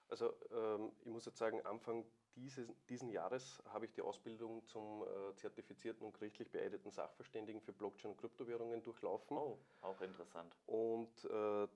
Also 0.09 0.35
ähm, 0.51 0.93
ich 1.01 1.07
muss 1.07 1.27
jetzt 1.27 1.39
sagen, 1.39 1.65
Anfang 1.67 2.05
dieses 2.39 2.69
diesen 2.89 3.11
Jahres 3.11 3.63
habe 3.69 3.87
ich 3.87 3.93
die 3.93 4.03
Ausbildung 4.03 4.65
zum 4.67 5.03
äh, 5.03 5.35
zertifizierten 5.37 6.07
und 6.07 6.13
gerichtlich 6.15 6.51
beeideten 6.51 6.91
Sachverständigen 6.91 7.61
für 7.61 7.73
Blockchain 7.73 8.13
und 8.13 8.19
Kryptowährungen 8.19 8.83
durchlaufen. 8.83 9.37
Oh, 9.37 9.59
auch 9.81 10.01
interessant. 10.01 10.55
Und 10.67 11.25
äh, 11.25 11.69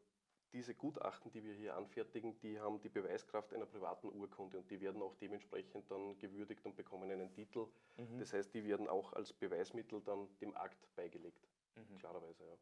diese 0.53 0.75
Gutachten, 0.75 1.31
die 1.31 1.43
wir 1.43 1.55
hier 1.55 1.77
anfertigen, 1.77 2.39
die 2.41 2.61
haben 2.61 2.81
die 2.81 2.91
Beweiskraft 2.91 3.53
einer 3.55 3.67
privaten 3.67 4.09
Urkunde 4.09 4.59
und 4.59 4.71
die 4.71 4.81
werden 4.81 5.03
auch 5.03 5.15
dementsprechend 5.17 5.91
dann 5.91 6.19
gewürdigt 6.19 6.65
und 6.67 6.77
bekommen 6.77 7.11
einen 7.11 7.33
Titel. 7.33 7.67
Mhm. 7.97 8.19
Das 8.19 8.33
heißt, 8.33 8.53
die 8.53 8.65
werden 8.65 8.89
auch 8.89 9.13
als 9.15 9.33
Beweismittel 9.33 10.03
dann 10.03 10.29
dem 10.41 10.55
Akt 10.55 10.95
beigelegt. 10.95 11.49
Mhm. 11.75 11.99
Klarerweise, 11.99 12.45
ja. 12.45 12.57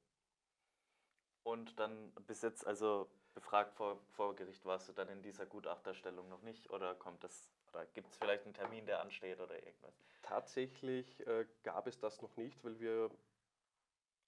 Und 1.43 1.81
dann 1.81 2.13
bis 2.27 2.43
jetzt, 2.43 2.67
also 2.67 3.11
befragt 3.35 3.75
vor, 3.75 3.99
vor 4.11 4.37
Gericht 4.37 4.65
warst 4.67 4.89
du 4.89 4.93
dann 4.93 5.09
in 5.09 5.23
dieser 5.23 5.47
Gutachterstellung 5.47 6.29
noch 6.29 6.43
nicht 6.43 6.71
oder 6.71 6.95
kommt 6.95 7.25
das 7.25 7.51
oder 7.73 7.87
gibt 7.87 8.11
es 8.11 8.17
vielleicht 8.17 8.45
einen 8.45 8.55
Termin, 8.55 8.87
der 8.87 9.01
ansteht 9.01 9.41
oder 9.41 9.55
irgendwas? 9.55 9.95
Tatsächlich 10.23 11.27
äh, 11.27 11.47
gab 11.63 11.87
es 11.87 11.99
das 11.99 12.21
noch 12.21 12.37
nicht, 12.37 12.63
weil 12.65 12.79
wir 12.81 13.11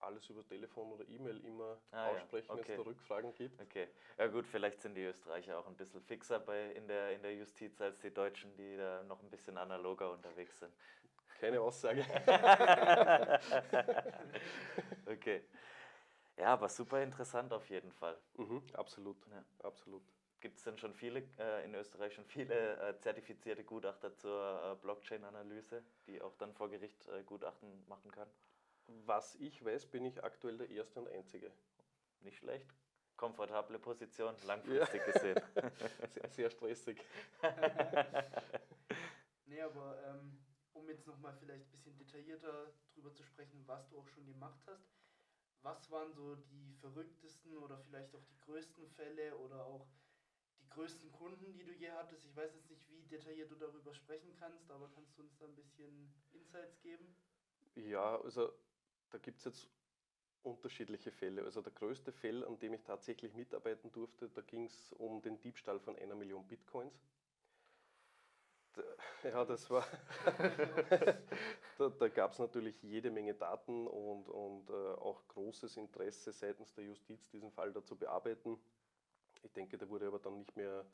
alles 0.01 0.29
über 0.31 0.45
Telefon 0.45 0.93
oder 0.93 1.09
E-Mail 1.09 1.45
immer 1.45 1.79
ah, 1.93 2.09
aussprechen, 2.09 2.49
ja. 2.49 2.55
okay. 2.55 2.65
wenn 2.69 2.73
es 2.73 2.85
da 2.85 2.91
Rückfragen 2.91 3.35
gibt. 3.35 3.61
Okay, 3.61 3.89
ja 4.19 4.27
gut, 4.27 4.47
vielleicht 4.47 4.81
sind 4.83 4.95
die 4.95 5.05
Österreicher 5.05 5.59
auch 5.59 5.67
ein 5.67 5.77
bisschen 5.77 6.03
fixer 6.03 6.41
bei, 6.41 6.73
in, 6.73 6.89
der, 6.89 7.13
in 7.13 7.23
der 7.23 7.35
Justiz 7.35 7.81
als 7.81 8.01
die 8.01 8.13
Deutschen, 8.13 8.55
die 8.57 8.77
da 8.77 9.03
noch 9.05 9.23
ein 9.23 9.31
bisschen 9.31 9.57
analoger 9.59 10.11
unterwegs 10.11 10.59
sind. 10.59 10.75
Keine 11.41 11.61
Aussage. 11.61 12.05
okay. 15.07 15.43
Ja, 16.37 16.53
aber 16.55 16.69
super 16.69 17.03
interessant 17.03 17.53
auf 17.53 17.69
jeden 17.69 17.93
Fall. 17.93 18.17
Mhm, 18.37 18.63
absolut, 18.75 19.17
ja. 19.31 19.45
absolut. 19.63 20.03
Gibt 20.43 20.59
es 20.59 20.65
denn 20.65 20.77
schon 20.77 20.93
viele, 20.93 21.23
äh, 21.39 21.65
in 21.65 21.73
Österreich 21.77 22.15
schon 22.15 22.25
viele 22.25 22.77
äh, 22.81 22.99
zertifizierte 22.99 23.63
Gutachter 23.63 24.13
zur 24.17 24.73
äh, 24.73 24.75
Blockchain-Analyse, 24.83 25.85
die 26.09 26.21
auch 26.21 26.35
dann 26.35 26.53
vor 26.53 26.69
Gericht 26.69 27.07
äh, 27.07 27.23
Gutachten 27.23 27.87
machen 27.87 28.11
können? 28.11 28.31
Was 29.07 29.37
ich 29.37 29.65
weiß, 29.65 29.87
bin 29.87 30.05
ich 30.05 30.25
aktuell 30.25 30.59
der 30.59 30.69
Erste 30.69 30.99
und 30.99 31.09
Einzige. 31.09 31.53
Nicht 32.23 32.39
schlecht. 32.39 32.67
Komfortable 33.17 33.79
Position, 33.79 34.35
langfristig 34.45 35.03
ja. 35.07 35.13
gesehen. 35.13 35.41
sehr, 36.11 36.29
sehr 36.29 36.51
stressig. 36.51 37.01
nee, 39.47 39.61
aber 39.61 39.97
ähm, 40.09 40.41
um 40.73 40.89
jetzt 40.89 41.07
nochmal 41.07 41.35
vielleicht 41.39 41.67
ein 41.67 41.71
bisschen 41.71 41.97
detaillierter 41.97 42.73
drüber 42.95 43.15
zu 43.15 43.23
sprechen, 43.23 43.63
was 43.67 43.89
du 43.89 43.97
auch 43.97 44.09
schon 44.09 44.27
gemacht 44.27 44.61
hast 44.67 44.91
was 45.63 45.89
waren 45.93 46.13
so 46.13 46.35
die 46.35 46.73
verrücktesten 46.81 47.57
oder 47.57 47.79
vielleicht 47.79 48.13
auch 48.17 48.25
die 48.25 48.41
größten 48.41 48.89
Fälle 48.89 49.37
oder 49.37 49.65
auch 49.65 49.87
größten 50.75 51.13
Kunden, 51.13 51.53
die 51.55 51.65
du 51.65 51.73
je 51.73 51.91
hattest? 51.91 52.25
Ich 52.27 52.37
weiß 52.37 52.55
jetzt 52.55 52.71
nicht, 52.71 52.89
wie 52.91 53.03
detailliert 53.09 53.51
du 53.51 53.57
darüber 53.57 53.95
sprechen 53.95 54.35
kannst, 54.39 54.71
aber 54.71 54.89
kannst 54.95 55.17
du 55.19 55.23
uns 55.23 55.37
da 55.39 55.47
ein 55.47 55.55
bisschen 55.55 56.13
Insights 56.33 56.81
geben? 56.83 57.15
Ja, 57.75 58.21
also 58.21 58.53
da 59.11 59.19
gibt 59.19 59.39
es 59.39 59.45
jetzt 59.45 59.69
unterschiedliche 60.43 61.13
Fälle. 61.13 61.45
Also 61.45 61.63
der 61.63 61.73
größte 61.73 62.13
Fall, 62.13 62.45
an 62.45 62.59
dem 62.59 62.75
ich 62.75 62.83
tatsächlich 62.83 63.35
mitarbeiten 63.35 63.93
durfte, 63.93 64.29
da 64.29 64.43
ging 64.43 64.67
es 64.67 64.93
um 64.93 65.23
den 65.23 65.41
Diebstahl 65.41 65.81
von 65.81 65.97
einer 65.97 66.15
Million 66.15 66.47
Bitcoins. 66.47 67.07
Ja, 69.25 69.45
das 69.45 69.71
war. 69.71 69.87
da 71.79 71.89
da 71.91 72.09
gab 72.09 72.33
es 72.33 72.39
natürlich 72.39 72.83
jede 72.83 73.11
Menge 73.11 73.35
Daten 73.35 73.87
und, 73.87 74.29
und 74.29 74.71
äh, 74.71 74.73
auch 74.73 75.27
großes 75.29 75.77
Interesse 75.77 76.33
seitens 76.33 76.73
der 76.73 76.85
Justiz, 76.85 77.29
diesen 77.29 77.51
Fall 77.53 77.73
da 77.73 77.85
zu 77.85 77.97
bearbeiten. 77.97 78.59
Ich 79.43 79.53
denke, 79.53 79.79
der 79.79 79.89
wurde 79.89 80.07
aber 80.07 80.19
dann 80.19 80.39
nicht 80.39 80.57
mehr 80.57 80.85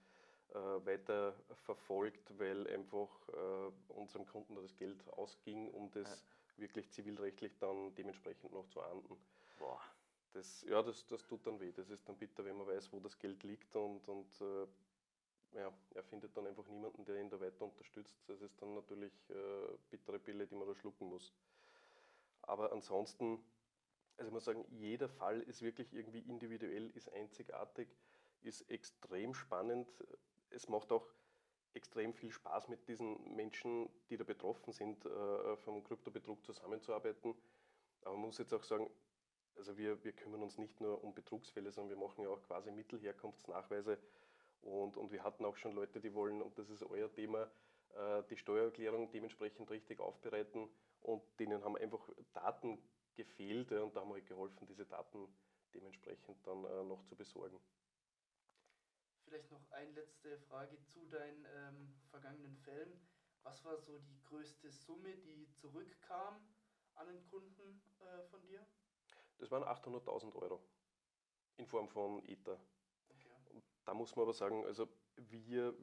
äh, 0.51 0.55
weiter 0.55 1.35
verfolgt, 1.65 2.39
weil 2.39 2.67
einfach 2.69 3.09
äh, 3.29 3.93
unserem 3.93 4.27
Kunden 4.27 4.55
das 4.57 4.77
Geld 4.77 5.07
ausging, 5.11 5.71
um 5.71 5.91
das 5.91 6.25
ja. 6.57 6.63
wirklich 6.63 6.91
zivilrechtlich 6.91 7.59
dann 7.59 7.95
dementsprechend 7.95 8.53
noch 8.53 8.67
zu 8.69 8.81
ahnden. 8.81 9.17
Boah. 9.59 9.81
Das, 10.33 10.63
ja, 10.63 10.83
das, 10.83 11.07
das 11.07 11.27
tut 11.27 11.47
dann 11.47 11.59
weh. 11.61 11.73
Das 11.73 11.91
ist 11.91 12.09
dann 12.09 12.17
bitter, 12.17 12.45
wenn 12.45 12.57
man 12.57 12.67
weiß, 12.67 12.93
wo 12.93 13.01
das 13.01 13.19
Geld 13.19 13.43
liegt 13.43 13.75
und, 13.77 14.07
und 14.09 14.41
äh, 14.41 14.67
ja, 15.59 15.73
er 15.95 16.03
findet 16.03 16.37
dann 16.37 16.47
einfach 16.47 16.67
niemanden, 16.69 17.05
der 17.05 17.21
ihn 17.21 17.31
da 17.31 17.41
weiter 17.41 17.65
unterstützt. 17.65 18.19
Das 18.27 18.41
ist 18.41 18.61
dann 18.61 18.75
natürlich 18.75 19.13
äh, 19.31 19.77
bittere 19.91 20.19
Pille, 20.19 20.47
die 20.47 20.55
man 20.55 20.69
da 20.69 20.75
schlucken 20.75 21.09
muss. 21.09 21.33
Aber 22.43 22.73
ansonsten, 22.73 23.43
also 24.17 24.29
ich 24.29 24.33
muss 24.33 24.45
sagen, 24.45 24.65
jeder 24.71 25.09
Fall 25.09 25.41
ist 25.43 25.63
wirklich 25.63 25.93
irgendwie 25.93 26.21
individuell, 26.21 26.91
ist 26.91 27.13
einzigartig, 27.13 27.89
ist 28.49 28.69
extrem 28.71 29.35
spannend. 29.35 29.89
Es 30.51 30.69
macht 30.69 30.91
auch 30.91 31.07
extrem 31.75 32.13
viel 32.15 32.33
Spaß 32.33 32.69
mit 32.69 32.89
diesen 32.89 33.37
Menschen, 33.37 33.89
die 34.09 34.17
da 34.17 34.25
betroffen 34.25 34.73
sind, 34.73 35.05
äh, 35.05 35.57
vom 35.59 35.85
Kryptobetrug 35.85 36.45
zusammenzuarbeiten. 36.45 37.35
Aber 38.03 38.17
man 38.17 38.27
muss 38.27 38.39
jetzt 38.39 38.55
auch 38.55 38.65
sagen, 38.65 38.91
also 39.57 39.77
wir, 39.77 40.03
wir 40.03 40.13
kümmern 40.13 40.43
uns 40.43 40.57
nicht 40.59 40.81
nur 40.81 41.03
um 41.05 41.15
Betrugsfälle, 41.15 41.71
sondern 41.71 41.99
wir 41.99 42.07
machen 42.07 42.23
ja 42.23 42.31
auch 42.31 42.43
quasi 42.43 42.71
Mittelherkunftsnachweise 42.71 43.99
und, 44.63 44.97
und 44.97 45.13
wir 45.13 45.23
hatten 45.23 45.45
auch 45.45 45.57
schon 45.57 45.75
Leute, 45.75 46.01
die 46.01 46.15
wollen, 46.15 46.41
und 46.43 46.59
das 46.59 46.71
ist 46.71 46.83
euer 46.85 47.13
Thema, 47.13 47.51
äh, 47.95 48.23
die 48.31 48.37
Steuererklärung 48.37 49.11
dementsprechend 49.11 49.71
richtig 49.71 50.01
aufbereiten 50.01 50.69
und 51.01 51.23
denen 51.39 51.63
haben 51.65 51.77
einfach 51.77 52.09
Daten 52.33 52.79
gefehlt 53.15 53.73
und 53.73 53.95
da 53.95 54.01
haben 54.01 54.11
wir 54.11 54.15
halt 54.15 54.27
geholfen, 54.27 54.67
diese 54.67 54.87
Daten 54.87 55.29
dementsprechend 55.75 56.39
dann 56.47 56.65
äh, 56.65 56.85
noch 56.85 57.05
zu 57.05 57.17
besorgen. 57.17 57.59
Vielleicht 59.29 59.51
noch 59.51 59.71
eine 59.73 59.91
letzte 59.91 60.39
Frage 60.39 60.83
zu 60.85 61.05
deinen 61.05 61.45
ähm, 61.55 61.95
vergangenen 62.09 62.57
Fällen. 62.57 62.99
Was 63.43 63.63
war 63.63 63.77
so 63.77 63.99
die 63.99 64.23
größte 64.23 64.71
Summe, 64.71 65.15
die 65.19 65.51
zurückkam 65.53 66.41
an 66.95 67.09
den 67.09 67.23
Kunden 67.27 67.83
äh, 67.99 68.23
von 68.31 68.41
dir? 68.47 68.67
Das 69.37 69.51
waren 69.51 69.65
800.000 69.65 70.35
Euro 70.35 70.63
in 71.59 71.67
Form 71.67 71.89
von 71.91 72.25
Ether. 72.25 72.59
Da 73.85 73.93
muss 73.93 74.17
man 74.17 74.23
aber 74.23 74.33
sagen, 74.33 74.65
also 74.65 74.89
wir 75.17 75.77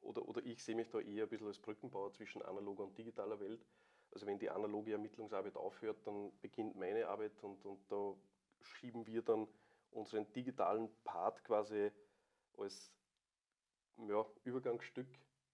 oder, 0.00 0.26
oder 0.26 0.44
ich 0.44 0.64
sehe 0.64 0.74
mich 0.74 0.90
da 0.90 0.98
eher 0.98 1.24
ein 1.24 1.28
bisschen 1.28 1.46
als 1.46 1.60
Brückenbauer 1.60 2.12
zwischen 2.12 2.42
analoger 2.42 2.82
und 2.82 2.98
digitaler 2.98 3.38
Welt. 3.38 3.64
Also 4.10 4.26
wenn 4.26 4.38
die 4.40 4.50
analoge 4.50 4.92
Ermittlungsarbeit 4.92 5.54
aufhört, 5.54 6.04
dann 6.08 6.36
beginnt 6.40 6.74
meine 6.74 7.06
Arbeit 7.06 7.40
und, 7.44 7.64
und 7.64 7.80
da 7.88 8.16
schieben 8.62 9.06
wir 9.06 9.22
dann 9.22 9.46
unseren 9.90 10.32
digitalen 10.32 10.90
Part 11.04 11.44
quasi 11.44 11.92
als 12.58 12.92
ja, 13.96 14.24
Übergangsstück 14.44 15.08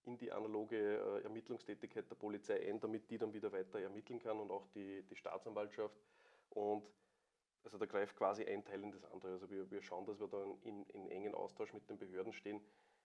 in 0.05 0.19
die 0.19 0.33
analoge 0.33 0.77
äh, 0.77 1.23
Ermittlungstätigkeit 1.23 2.09
der 2.11 2.17
Polizei 2.17 2.69
ein, 2.69 2.81
damit 2.81 3.11
die 3.11 3.19
dann 3.19 3.33
wieder 3.33 3.53
weiter 3.53 3.81
ermitteln 3.81 4.19
kann 4.19 4.39
und 4.39 4.51
auch 4.51 4.67
die, 4.69 5.03
die 5.03 5.17
Staatsanwaltschaft. 5.17 5.97
Und 6.51 6.87
also 7.65 7.79
da 7.79 7.87
greift 7.87 8.17
quasi 8.17 8.45
ein 8.45 8.65
Teil 8.65 8.83
in 8.83 8.93
das 8.93 9.05
andere. 9.07 9.33
Also 9.33 9.51
wir, 9.51 9.71
wir 9.71 9.83
schauen, 9.83 10.05
dass 10.05 10.21
wir 10.21 10.29
da 10.29 10.45
in, 10.63 10.85
in 10.91 11.09
engen 11.09 11.35
Austausch 11.35 11.73
mit 11.73 11.89
den 11.89 11.99
Behörden 11.99 12.33
stehen, 12.33 12.61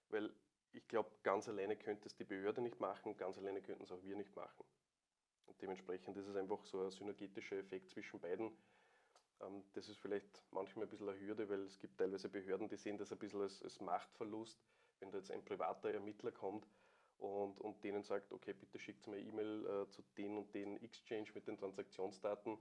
weil 0.10 0.34
ich 0.72 0.88
glaube, 0.88 1.10
ganz 1.24 1.48
alleine 1.48 1.78
könnte 1.78 2.08
es 2.08 2.16
die 2.16 2.26
Behörde 2.26 2.62
nicht 2.62 2.80
machen, 2.80 3.16
ganz 3.18 3.38
alleine 3.38 3.62
könnten 3.62 3.84
es 3.84 3.92
auch 3.92 4.04
wir 4.04 4.16
nicht 4.16 4.36
machen. 4.36 4.66
Und 5.46 5.60
dementsprechend 5.62 6.16
ist 6.18 6.28
es 6.28 6.36
einfach 6.36 6.64
so 6.66 6.84
ein 6.84 6.92
synergetischer 6.92 7.58
Effekt 7.58 7.90
zwischen 7.90 8.20
beiden. 8.20 8.52
Ähm, 9.42 9.64
das 9.74 9.90
ist 9.90 10.00
vielleicht 10.00 10.44
manchmal 10.52 10.86
ein 10.86 10.90
bisschen 10.90 11.10
eine 11.10 11.20
Hürde, 11.20 11.50
weil 11.50 11.62
es 11.62 11.80
gibt 11.80 11.98
teilweise 11.98 12.30
Behörden, 12.30 12.68
die 12.70 12.78
sehen 12.78 12.98
das 12.98 13.12
ein 13.12 13.20
bisschen 13.20 13.42
als, 13.42 13.62
als 13.64 13.80
Machtverlust, 13.80 14.60
wenn 15.00 15.12
da 15.12 15.18
jetzt 15.18 15.32
ein 15.32 15.44
privater 15.44 15.94
Ermittler 15.94 16.32
kommt 16.32 16.68
und, 17.18 17.60
und 17.62 17.84
denen 17.84 18.04
sagt, 18.04 18.32
okay, 18.32 18.54
bitte 18.54 18.80
schickt 18.80 19.08
mir 19.08 19.20
E-Mail 19.20 19.66
äh, 19.66 19.90
zu 19.90 20.02
den 20.18 20.38
und 20.38 20.54
den 20.54 20.82
Exchange 20.82 21.30
mit 21.34 21.48
den 21.48 21.58
Transaktionsdaten 21.58 22.58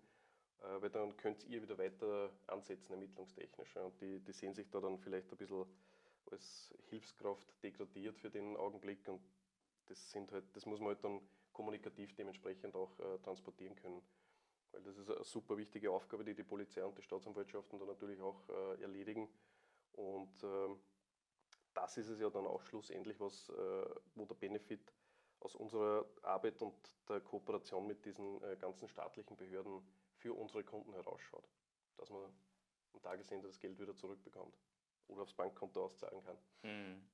äh, 0.60 0.82
weil 0.82 0.90
dann 0.90 1.16
könnt 1.16 1.44
ihr 1.44 1.62
wieder 1.62 1.78
weiter 1.78 2.30
ansetzen 2.46 2.92
ermittlungstechnisch. 2.92 3.76
Und 3.76 4.00
die, 4.00 4.20
die 4.20 4.32
sehen 4.32 4.54
sich 4.54 4.68
da 4.70 4.80
dann 4.80 4.98
vielleicht 4.98 5.30
ein 5.30 5.36
bisschen 5.36 5.66
als 6.30 6.74
Hilfskraft 6.88 7.62
degradiert 7.62 8.18
für 8.18 8.30
den 8.30 8.56
Augenblick 8.56 9.06
und 9.08 9.20
das, 9.86 10.10
sind 10.10 10.30
halt, 10.32 10.44
das 10.54 10.66
muss 10.66 10.80
man 10.80 10.88
halt 10.88 11.04
dann 11.04 11.20
kommunikativ 11.52 12.14
dementsprechend 12.14 12.74
auch 12.74 12.98
äh, 13.00 13.18
transportieren 13.20 13.74
können. 13.76 14.02
Weil 14.72 14.82
das 14.82 14.96
ist 14.96 15.10
eine 15.10 15.24
super 15.24 15.56
wichtige 15.56 15.90
Aufgabe, 15.90 16.24
die 16.24 16.34
die 16.34 16.44
Polizei 16.44 16.84
und 16.84 16.96
die 16.98 17.02
Staatsanwaltschaften 17.02 17.78
dann 17.78 17.88
natürlich 17.88 18.20
auch 18.20 18.48
äh, 18.48 18.82
erledigen. 18.82 19.28
Und 19.92 20.42
äh, 20.42 20.76
das 21.74 21.96
ist 21.96 22.08
es 22.08 22.20
ja 22.20 22.30
dann 22.30 22.46
auch 22.46 22.62
schlussendlich, 22.62 23.18
was, 23.20 23.48
äh, 23.50 23.86
wo 24.14 24.26
der 24.26 24.34
Benefit 24.34 24.92
aus 25.40 25.54
unserer 25.54 26.04
Arbeit 26.22 26.60
und 26.62 26.74
der 27.08 27.20
Kooperation 27.20 27.86
mit 27.86 28.04
diesen 28.04 28.42
äh, 28.42 28.56
ganzen 28.56 28.88
staatlichen 28.88 29.36
Behörden 29.36 29.80
für 30.16 30.34
unsere 30.34 30.64
Kunden 30.64 30.92
herausschaut. 30.92 31.48
Dass 31.96 32.10
man 32.10 32.24
am 32.92 33.02
Tagesende 33.02 33.46
das 33.46 33.60
Geld 33.60 33.78
wieder 33.78 33.94
zurückbekommt 33.94 34.58
oder 35.06 35.22
aufs 35.22 35.34
Bankkonto 35.34 35.84
auszahlen 35.84 36.22
kann. 36.24 36.38
Mhm. 36.62 37.08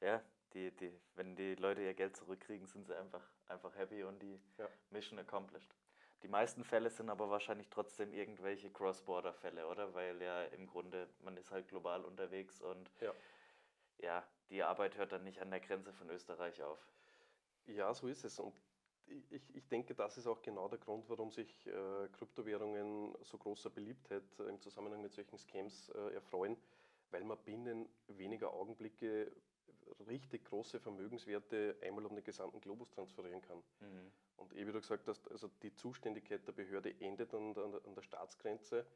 Ja, 0.00 0.22
die, 0.54 0.70
die, 0.76 1.00
wenn 1.14 1.36
die 1.36 1.54
Leute 1.56 1.82
ihr 1.82 1.94
Geld 1.94 2.16
zurückkriegen, 2.16 2.66
sind 2.66 2.86
sie 2.86 2.96
einfach, 2.96 3.22
einfach 3.46 3.74
happy 3.76 4.02
und 4.04 4.22
die 4.22 4.40
ja. 4.56 4.68
Mission 4.90 5.18
accomplished. 5.18 5.74
Die 6.22 6.28
meisten 6.28 6.64
Fälle 6.64 6.90
sind 6.90 7.10
aber 7.10 7.30
wahrscheinlich 7.30 7.68
trotzdem 7.68 8.12
irgendwelche 8.12 8.70
Cross-Border-Fälle, 8.70 9.66
oder? 9.68 9.94
Weil 9.94 10.20
ja 10.20 10.44
im 10.44 10.66
Grunde, 10.66 11.08
man 11.20 11.36
ist 11.36 11.50
halt 11.52 11.68
global 11.68 12.04
unterwegs 12.04 12.60
und 12.60 12.90
ja. 13.00 13.12
ja, 13.98 14.28
die 14.50 14.62
Arbeit 14.62 14.96
hört 14.96 15.12
dann 15.12 15.24
nicht 15.24 15.40
an 15.40 15.50
der 15.50 15.60
Grenze 15.60 15.92
von 15.92 16.10
Österreich 16.10 16.62
auf. 16.62 16.78
Ja, 17.66 17.92
so 17.94 18.08
ist 18.08 18.24
es. 18.24 18.38
Und 18.40 18.54
ich, 19.30 19.54
ich 19.54 19.68
denke, 19.68 19.94
das 19.94 20.18
ist 20.18 20.26
auch 20.26 20.42
genau 20.42 20.68
der 20.68 20.78
Grund, 20.78 21.08
warum 21.08 21.30
sich 21.30 21.66
äh, 21.66 22.08
Kryptowährungen 22.12 23.14
so 23.22 23.38
großer 23.38 23.70
Beliebtheit 23.70 24.24
äh, 24.38 24.44
im 24.44 24.60
Zusammenhang 24.60 25.02
mit 25.02 25.12
solchen 25.12 25.38
Scams 25.38 25.88
äh, 25.90 26.14
erfreuen, 26.14 26.56
weil 27.10 27.24
man 27.24 27.38
binnen 27.38 27.88
weniger 28.08 28.52
Augenblicke 28.52 29.30
richtig 30.06 30.44
große 30.44 30.80
Vermögenswerte 30.80 31.76
einmal 31.82 32.06
um 32.06 32.14
den 32.14 32.24
gesamten 32.24 32.60
Globus 32.60 32.90
transferieren 32.90 33.42
kann. 33.42 33.58
Mhm. 33.80 34.12
Und 34.36 34.54
eh 34.54 34.66
wie 34.66 34.72
du 34.72 34.80
gesagt 34.80 35.08
hast, 35.08 35.28
also 35.30 35.48
die 35.62 35.74
Zuständigkeit 35.74 36.46
der 36.46 36.52
Behörde 36.52 36.94
endet 37.00 37.34
an 37.34 37.54
der, 37.54 37.64
an 37.64 37.94
der 37.94 38.02
Staatsgrenze. 38.02 38.86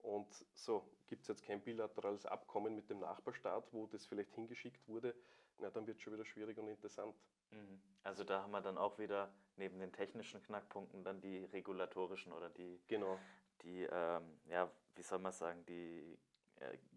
Und 0.00 0.28
so 0.54 0.88
gibt 1.06 1.22
es 1.22 1.28
jetzt 1.28 1.44
kein 1.44 1.60
bilaterales 1.60 2.24
Abkommen 2.24 2.74
mit 2.74 2.88
dem 2.88 3.00
Nachbarstaat, 3.00 3.72
wo 3.72 3.86
das 3.86 4.06
vielleicht 4.06 4.32
hingeschickt 4.34 4.86
wurde, 4.88 5.14
na, 5.58 5.70
dann 5.70 5.86
wird 5.86 5.96
es 5.96 6.02
schon 6.02 6.12
wieder 6.12 6.24
schwierig 6.24 6.56
und 6.58 6.68
interessant. 6.68 7.14
Mhm. 7.50 7.80
Also 8.04 8.24
da 8.24 8.42
haben 8.42 8.52
wir 8.52 8.60
dann 8.60 8.78
auch 8.78 8.98
wieder 8.98 9.32
neben 9.56 9.78
den 9.78 9.92
technischen 9.92 10.42
Knackpunkten 10.42 11.02
dann 11.02 11.20
die 11.20 11.44
regulatorischen 11.46 12.32
oder 12.32 12.48
die, 12.48 12.80
genau. 12.86 13.18
die 13.62 13.82
ähm, 13.90 14.40
ja, 14.48 14.70
wie 14.94 15.02
soll 15.02 15.18
man 15.18 15.32
sagen, 15.32 15.64
die 15.66 16.16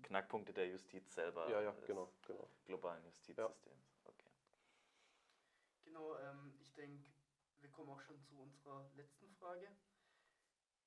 Knackpunkte 0.03 0.53
der 0.53 0.67
Justiz 0.67 1.13
selber. 1.13 1.49
Ja, 1.49 1.61
ja, 1.61 1.71
genau, 1.85 2.11
genau. 2.27 2.49
Globalen 2.65 3.03
Justizsystems. 3.05 3.65
Ja. 3.65 3.71
Okay. 4.05 4.29
Genau, 5.85 6.17
ähm, 6.17 6.53
ich 6.61 6.73
denke, 6.73 7.09
wir 7.61 7.69
kommen 7.69 7.89
auch 7.89 8.01
schon 8.01 8.21
zu 8.21 8.35
unserer 8.39 8.89
letzten 8.95 9.29
Frage. 9.39 9.67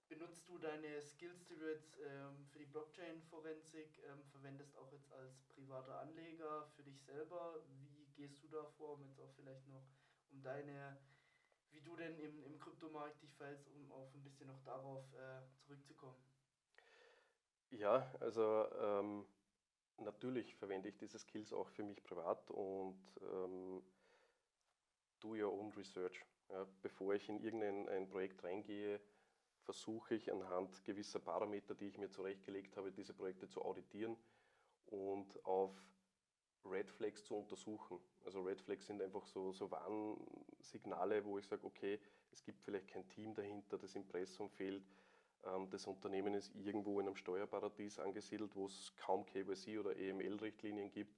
Benutzt 0.09 0.47
du 0.49 0.59
deine 0.59 1.01
Skills, 1.01 1.47
die 1.47 1.57
du 1.57 1.71
jetzt 1.71 1.99
ähm, 1.99 2.47
für 2.51 2.59
die 2.59 2.67
Blockchain-Forensik 2.67 4.03
ähm, 4.05 4.23
verwendest, 4.31 4.77
auch 4.77 4.93
jetzt 4.93 5.11
als 5.13 5.43
privater 5.45 5.99
Anleger 6.01 6.67
für 6.77 6.83
dich 6.83 7.01
selber? 7.03 7.65
Wie 7.67 8.07
gehst 8.15 8.43
du 8.43 8.49
da 8.49 8.65
vor, 8.77 8.95
um 8.95 9.03
jetzt 9.03 9.19
auch 9.19 9.33
vielleicht 9.35 9.67
noch 9.67 9.89
um 10.31 10.43
deine, 10.43 10.99
wie 11.71 11.81
du 11.81 11.97
denn 11.97 12.19
im, 12.19 12.45
im 12.45 12.59
Kryptomarkt 12.59 13.23
dich 13.23 13.35
verhältst, 13.35 13.67
um 13.69 13.91
auf 13.91 14.15
ein 14.15 14.23
bisschen 14.23 14.47
noch 14.47 14.63
darauf 14.63 15.05
äh, 15.15 15.43
zurückzukommen? 15.63 16.23
Ja, 17.71 18.11
also 18.21 18.67
ähm, 18.81 19.27
natürlich 19.99 20.57
verwende 20.57 20.89
ich 20.89 20.97
diese 20.99 21.19
Skills 21.19 21.53
auch 21.53 21.69
für 21.71 21.85
mich 21.85 22.03
privat 22.05 22.51
und 22.51 22.99
ähm, 23.23 23.83
do 25.21 25.35
your 25.35 25.53
own 25.53 25.73
research. 25.77 26.25
Ja, 26.51 26.67
bevor 26.83 27.15
ich 27.15 27.29
in 27.29 27.41
irgendein 27.41 28.09
Projekt 28.09 28.45
reingehe, 28.45 29.01
versuche 29.63 30.15
ich 30.15 30.31
anhand 30.31 30.85
gewisser 30.85 31.21
Parameter, 31.21 31.75
die 31.75 31.89
ich 31.89 31.99
mir 31.99 32.11
zurechtgelegt 32.11 32.77
habe, 32.77 32.93
diese 32.93 33.15
Projekte 33.15 33.49
zu 33.49 33.63
auditieren 33.63 34.17
und 34.87 35.45
auf 35.47 35.73
Red 36.65 36.91
Flags 36.91 37.25
zu 37.25 37.37
untersuchen. 37.37 38.01
Also 38.25 38.43
Red 38.43 38.61
Flags 38.63 38.87
sind 38.87 39.03
einfach 39.03 39.27
so, 39.27 39.53
so 39.53 39.71
Warnsignale, 39.71 41.25
wo 41.25 41.39
ich 41.39 41.47
sage, 41.47 41.65
okay, 41.67 42.01
es 42.33 42.43
gibt 42.45 42.63
vielleicht 42.63 42.89
kein 42.89 43.09
Team 43.09 43.35
dahinter, 43.35 43.79
das 43.79 43.95
Impressum 43.97 44.51
fehlt, 44.51 44.85
das 45.71 45.87
Unternehmen 45.87 46.35
ist 46.35 46.55
irgendwo 46.55 47.01
in 47.01 47.07
einem 47.07 47.17
Steuerparadies 47.17 47.99
angesiedelt, 47.99 48.55
wo 48.55 48.67
es 48.67 48.93
kaum 48.97 49.27
KYC 49.27 49.79
oder 49.79 49.97
EML-Richtlinien 49.97 50.91
gibt. 50.91 51.17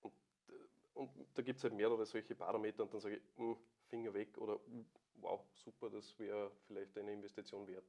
Und, 0.00 0.12
äh, 0.48 0.52
und 0.94 1.10
da 1.34 1.42
gibt 1.42 1.58
es 1.58 1.64
halt 1.64 1.74
mehrere 1.74 2.06
solche 2.06 2.34
Parameter 2.34 2.82
und 2.82 2.94
dann 2.94 3.00
sage 3.00 3.16
ich, 3.16 3.22
mh, 3.36 3.54
hm, 3.54 3.56
Finger 3.88 4.14
weg 4.14 4.36
oder 4.38 4.54
uh, 4.54 4.84
wow, 5.16 5.40
super, 5.52 5.90
das 5.90 6.18
wäre 6.18 6.50
vielleicht 6.66 6.96
eine 6.98 7.12
Investition 7.12 7.66
wert. 7.66 7.84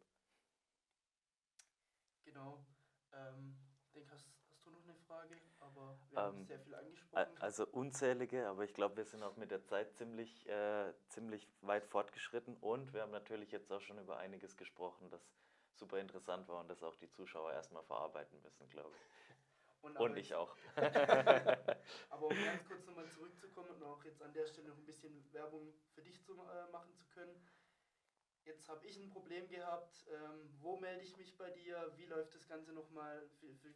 Genau. 2.23 2.63
Ähm, 3.13 3.55
denke, 3.95 4.11
hast, 4.11 4.27
hast 4.51 4.65
du 4.65 4.69
noch 4.71 4.83
eine 4.83 4.95
Frage? 4.95 5.35
Aber 5.59 5.97
wir 6.09 6.17
haben 6.19 6.37
ähm, 6.37 6.45
sehr 6.45 6.59
viel 6.59 6.75
angesprochen. 6.75 7.37
Also 7.39 7.65
unzählige, 7.67 8.47
aber 8.47 8.63
ich 8.63 8.73
glaube, 8.73 8.97
wir 8.97 9.05
sind 9.05 9.23
auch 9.23 9.35
mit 9.37 9.51
der 9.51 9.63
Zeit 9.63 9.95
ziemlich, 9.95 10.47
äh, 10.47 10.93
ziemlich 11.09 11.47
weit 11.61 11.85
fortgeschritten 11.87 12.55
und 12.57 12.93
wir 12.93 13.01
haben 13.01 13.11
natürlich 13.11 13.51
jetzt 13.51 13.71
auch 13.71 13.81
schon 13.81 13.97
über 13.97 14.17
einiges 14.17 14.55
gesprochen, 14.55 15.09
das 15.09 15.21
super 15.77 15.99
interessant 15.99 16.47
war 16.47 16.59
und 16.61 16.69
das 16.69 16.83
auch 16.83 16.95
die 16.95 17.09
Zuschauer 17.09 17.51
erstmal 17.53 17.83
verarbeiten 17.83 18.41
müssen, 18.41 18.69
glaube 18.69 18.91
ich. 18.95 19.35
Und, 19.83 19.95
und 19.99 20.17
ich 20.17 20.33
auch. 20.33 20.55
aber 20.75 22.27
um 22.27 22.43
ganz 22.43 22.67
kurz 22.67 22.83
nochmal 22.87 23.07
zurückzukommen 23.09 23.69
und 23.69 23.83
auch 23.83 24.03
jetzt 24.03 24.21
an 24.23 24.33
der 24.33 24.47
Stelle 24.47 24.69
noch 24.69 24.77
ein 24.77 24.85
bisschen 24.85 25.31
Werbung 25.31 25.71
für 25.93 26.01
dich 26.01 26.21
zu, 26.23 26.33
äh, 26.33 26.71
machen 26.71 26.93
zu 26.95 27.05
können. 27.05 27.47
Jetzt 28.43 28.67
habe 28.69 28.85
ich 28.85 28.97
ein 28.97 29.09
Problem 29.09 29.47
gehabt. 29.49 30.05
Ähm, 30.09 30.49
wo 30.59 30.77
melde 30.77 31.03
ich 31.03 31.15
mich 31.17 31.37
bei 31.37 31.49
dir? 31.51 31.93
Wie 31.97 32.05
läuft 32.05 32.33
das 32.33 32.47
Ganze 32.47 32.73
nochmal? 32.73 33.29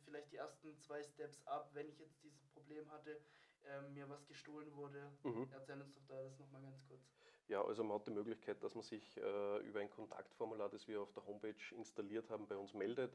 Vielleicht 0.06 0.32
die 0.32 0.38
ersten 0.38 0.78
zwei 0.80 1.04
Steps 1.04 1.46
ab, 1.46 1.70
wenn 1.74 1.88
ich 1.88 2.00
jetzt 2.00 2.24
dieses 2.24 2.46
Problem 2.48 2.90
hatte, 2.90 3.22
ähm, 3.66 3.94
mir 3.94 4.10
was 4.10 4.26
gestohlen 4.28 4.74
wurde. 4.76 5.12
Mhm. 5.24 5.48
Erzähl 5.52 5.82
uns 5.82 5.94
doch 5.94 6.06
da 6.08 6.22
das 6.24 6.40
nochmal 6.40 6.62
ganz 6.62 6.82
kurz. 6.88 7.21
Ja, 7.48 7.64
also 7.64 7.84
man 7.84 8.00
hat 8.00 8.08
die 8.08 8.12
Möglichkeit, 8.12 8.64
dass 8.64 8.76
man 8.76 8.84
sich 8.84 9.18
äh, 9.18 9.58
über 9.60 9.80
ein 9.80 9.90
Kontaktformular, 9.90 10.70
das 10.70 10.88
wir 10.88 11.02
auf 11.02 11.12
der 11.12 11.26
Homepage 11.26 11.56
installiert 11.76 12.30
haben, 12.30 12.48
bei 12.48 12.56
uns 12.56 12.74
meldet. 12.74 13.14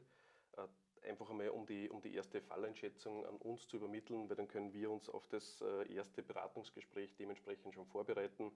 Äh, 0.57 0.67
einfach 1.07 1.29
einmal, 1.29 1.49
um 1.49 1.65
die, 1.65 1.89
um 1.89 2.01
die 2.01 2.13
erste 2.13 2.41
Falleinschätzung 2.41 3.25
an 3.25 3.37
uns 3.37 3.67
zu 3.67 3.77
übermitteln, 3.77 4.29
weil 4.29 4.35
dann 4.35 4.47
können 4.47 4.73
wir 4.73 4.91
uns 4.91 5.09
auf 5.09 5.27
das 5.27 5.61
äh, 5.61 5.91
erste 5.93 6.21
Beratungsgespräch 6.21 7.15
dementsprechend 7.15 7.73
schon 7.73 7.85
vorbereiten. 7.87 8.51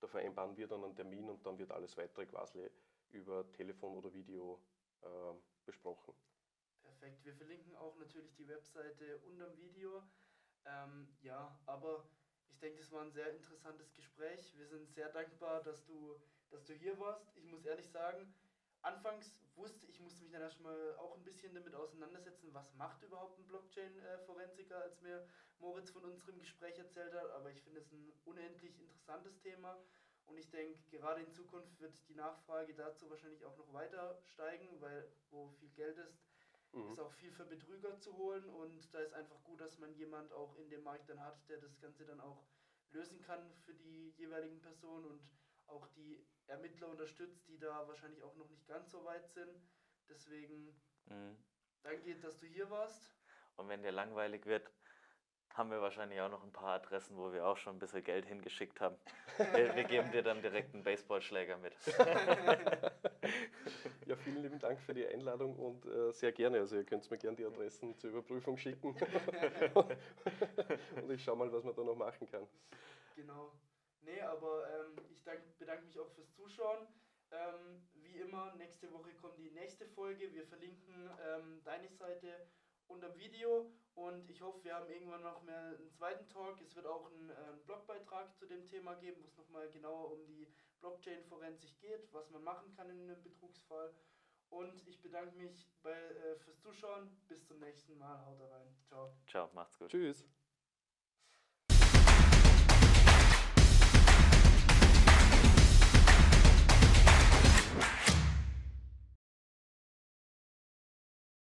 Da 0.00 0.06
vereinbaren 0.06 0.56
wir 0.56 0.68
dann 0.68 0.84
einen 0.84 0.94
Termin 0.94 1.28
und 1.28 1.44
dann 1.46 1.58
wird 1.58 1.70
alles 1.72 1.96
weitere 1.96 2.26
quasi 2.26 2.70
über 3.10 3.50
Telefon 3.52 3.96
oder 3.96 4.12
Video 4.12 4.60
äh, 5.02 5.06
besprochen. 5.64 6.14
Perfekt. 6.82 7.24
Wir 7.24 7.34
verlinken 7.34 7.74
auch 7.76 7.96
natürlich 7.96 8.34
die 8.36 8.48
Webseite 8.48 9.18
unter 9.26 9.48
dem 9.48 9.58
Video. 9.58 10.02
Ähm, 10.64 11.08
ja, 11.22 11.58
aber 11.66 12.08
ich 12.56 12.60
denke, 12.60 12.78
das 12.78 12.90
war 12.90 13.02
ein 13.02 13.12
sehr 13.12 13.30
interessantes 13.32 13.92
Gespräch. 13.92 14.56
Wir 14.56 14.66
sind 14.66 14.90
sehr 14.90 15.10
dankbar, 15.10 15.62
dass 15.62 15.84
du, 15.84 16.18
dass 16.48 16.64
du 16.64 16.72
hier 16.72 16.98
warst. 16.98 17.36
Ich 17.36 17.44
muss 17.44 17.66
ehrlich 17.66 17.86
sagen, 17.90 18.32
anfangs 18.80 19.36
wusste 19.56 19.84
ich, 19.84 20.00
musste 20.00 20.22
mich 20.22 20.32
dann 20.32 20.40
erstmal 20.40 20.96
auch 20.96 21.14
ein 21.16 21.22
bisschen 21.22 21.52
damit 21.52 21.74
auseinandersetzen, 21.74 22.48
was 22.54 22.72
macht 22.76 23.02
überhaupt 23.02 23.38
ein 23.38 23.46
Blockchain-Forensiker, 23.46 24.80
als 24.80 25.02
mir 25.02 25.28
Moritz 25.58 25.90
von 25.90 26.02
unserem 26.04 26.38
Gespräch 26.38 26.78
erzählt 26.78 27.12
hat. 27.12 27.30
Aber 27.32 27.50
ich 27.50 27.60
finde 27.60 27.80
es 27.80 27.92
ein 27.92 28.10
unendlich 28.24 28.80
interessantes 28.80 29.38
Thema. 29.40 29.78
Und 30.24 30.38
ich 30.38 30.48
denke, 30.48 30.78
gerade 30.90 31.20
in 31.20 31.32
Zukunft 31.32 31.78
wird 31.78 31.92
die 32.08 32.14
Nachfrage 32.14 32.74
dazu 32.74 33.10
wahrscheinlich 33.10 33.44
auch 33.44 33.56
noch 33.58 33.70
weiter 33.74 34.18
steigen, 34.24 34.80
weil 34.80 35.12
wo 35.30 35.50
viel 35.60 35.70
Geld 35.72 35.98
ist, 35.98 36.16
mhm. 36.84 36.92
ist 36.92 37.00
auch 37.00 37.12
viel 37.12 37.32
für 37.32 37.44
Betrüger 37.44 37.98
zu 37.98 38.16
holen. 38.16 38.44
Und 38.48 38.92
da 38.94 39.00
ist 39.00 39.14
einfach 39.14 39.42
gut, 39.44 39.60
dass 39.60 39.78
man 39.78 39.94
jemand 39.94 40.32
auch 40.32 40.56
in 40.56 40.68
dem 40.70 40.82
Markt 40.82 41.08
dann 41.08 41.20
hat, 41.20 41.48
der 41.48 41.58
das 41.58 41.78
Ganze 41.80 42.04
dann 42.04 42.20
auch 42.20 42.46
lösen 42.90 43.20
kann 43.22 43.52
für 43.64 43.74
die 43.74 44.10
jeweiligen 44.16 44.60
Personen 44.60 45.04
und 45.04 45.20
auch 45.66 45.86
die 45.88 46.24
Ermittler 46.46 46.88
unterstützt, 46.88 47.48
die 47.48 47.58
da 47.58 47.86
wahrscheinlich 47.88 48.22
auch 48.22 48.36
noch 48.36 48.48
nicht 48.48 48.66
ganz 48.66 48.90
so 48.90 49.04
weit 49.04 49.28
sind. 49.28 49.60
Deswegen 50.08 50.80
mhm. 51.06 51.36
danke, 51.82 52.16
dass 52.20 52.38
du 52.38 52.46
hier 52.46 52.70
warst. 52.70 53.16
Und 53.56 53.68
wenn 53.68 53.82
dir 53.82 53.92
langweilig 53.92 54.46
wird, 54.46 54.70
haben 55.56 55.70
wir 55.70 55.80
wahrscheinlich 55.80 56.20
auch 56.20 56.30
noch 56.30 56.42
ein 56.42 56.52
paar 56.52 56.74
Adressen, 56.74 57.16
wo 57.16 57.32
wir 57.32 57.46
auch 57.46 57.56
schon 57.56 57.76
ein 57.76 57.78
bisschen 57.78 58.04
Geld 58.04 58.26
hingeschickt 58.26 58.80
haben. 58.80 58.96
Wir, 59.38 59.74
wir 59.74 59.84
geben 59.84 60.10
dir 60.12 60.22
dann 60.22 60.42
direkt 60.42 60.74
einen 60.74 60.82
Baseballschläger 60.82 61.56
mit. 61.56 61.72
ja, 64.06 64.16
vielen 64.16 64.42
lieben 64.42 64.58
Dank 64.58 64.80
für 64.80 64.92
die 64.92 65.06
Einladung 65.06 65.56
und 65.56 65.86
äh, 65.86 66.12
sehr 66.12 66.32
gerne. 66.32 66.58
Also 66.58 66.76
ihr 66.76 66.84
könnt 66.84 67.10
mir 67.10 67.18
gerne 67.18 67.36
die 67.36 67.46
Adressen 67.46 67.96
zur 67.96 68.10
Überprüfung 68.10 68.58
schicken. 68.58 68.94
und 69.74 71.10
ich 71.10 71.24
schaue 71.24 71.36
mal, 71.36 71.50
was 71.50 71.64
man 71.64 71.74
da 71.74 71.82
noch 71.82 71.96
machen 71.96 72.26
kann. 72.26 72.46
Genau. 73.14 73.52
Nee, 74.02 74.20
aber 74.20 74.68
ähm, 74.68 74.96
ich 75.10 75.22
dank, 75.24 75.40
bedanke 75.58 75.86
mich 75.86 75.98
auch 75.98 76.10
fürs 76.10 76.32
Zuschauen. 76.34 76.86
Ähm, 77.32 77.82
wie 77.94 78.18
immer, 78.18 78.54
nächste 78.54 78.92
Woche 78.92 79.12
kommt 79.14 79.38
die 79.38 79.50
nächste 79.50 79.86
Folge. 79.86 80.32
Wir 80.32 80.46
verlinken 80.46 81.10
ähm, 81.26 81.60
deine 81.64 81.88
Seite 81.88 82.46
unter 82.88 83.08
dem 83.08 83.18
Video 83.18 83.70
und 83.94 84.28
ich 84.30 84.42
hoffe, 84.42 84.62
wir 84.62 84.74
haben 84.74 84.88
irgendwann 84.90 85.22
noch 85.22 85.42
mehr 85.42 85.58
einen 85.78 85.90
zweiten 85.90 86.28
Talk. 86.28 86.60
Es 86.60 86.76
wird 86.76 86.86
auch 86.86 87.10
einen, 87.10 87.30
äh, 87.30 87.34
einen 87.34 87.64
Blogbeitrag 87.64 88.36
zu 88.36 88.46
dem 88.46 88.66
Thema 88.66 88.94
geben, 88.94 89.22
wo 89.22 89.26
es 89.26 89.36
nochmal 89.36 89.70
genauer 89.70 90.12
um 90.12 90.26
die 90.26 90.46
Blockchain-Forensik 90.80 91.80
geht, 91.80 92.12
was 92.12 92.30
man 92.30 92.44
machen 92.44 92.70
kann 92.76 92.90
in 92.90 93.10
einem 93.10 93.22
Betrugsfall. 93.22 93.94
Und 94.50 94.86
ich 94.86 95.00
bedanke 95.00 95.36
mich 95.36 95.68
bei, 95.82 95.92
äh, 95.92 96.36
fürs 96.36 96.60
Zuschauen. 96.60 97.10
Bis 97.26 97.46
zum 97.46 97.58
nächsten 97.58 97.98
Mal. 97.98 98.24
Haut 98.24 98.40
rein. 98.40 98.76
Ciao. 98.86 99.16
Ciao, 99.26 99.50
macht's 99.54 99.78
gut. 99.78 99.90
Tschüss. 99.90 100.26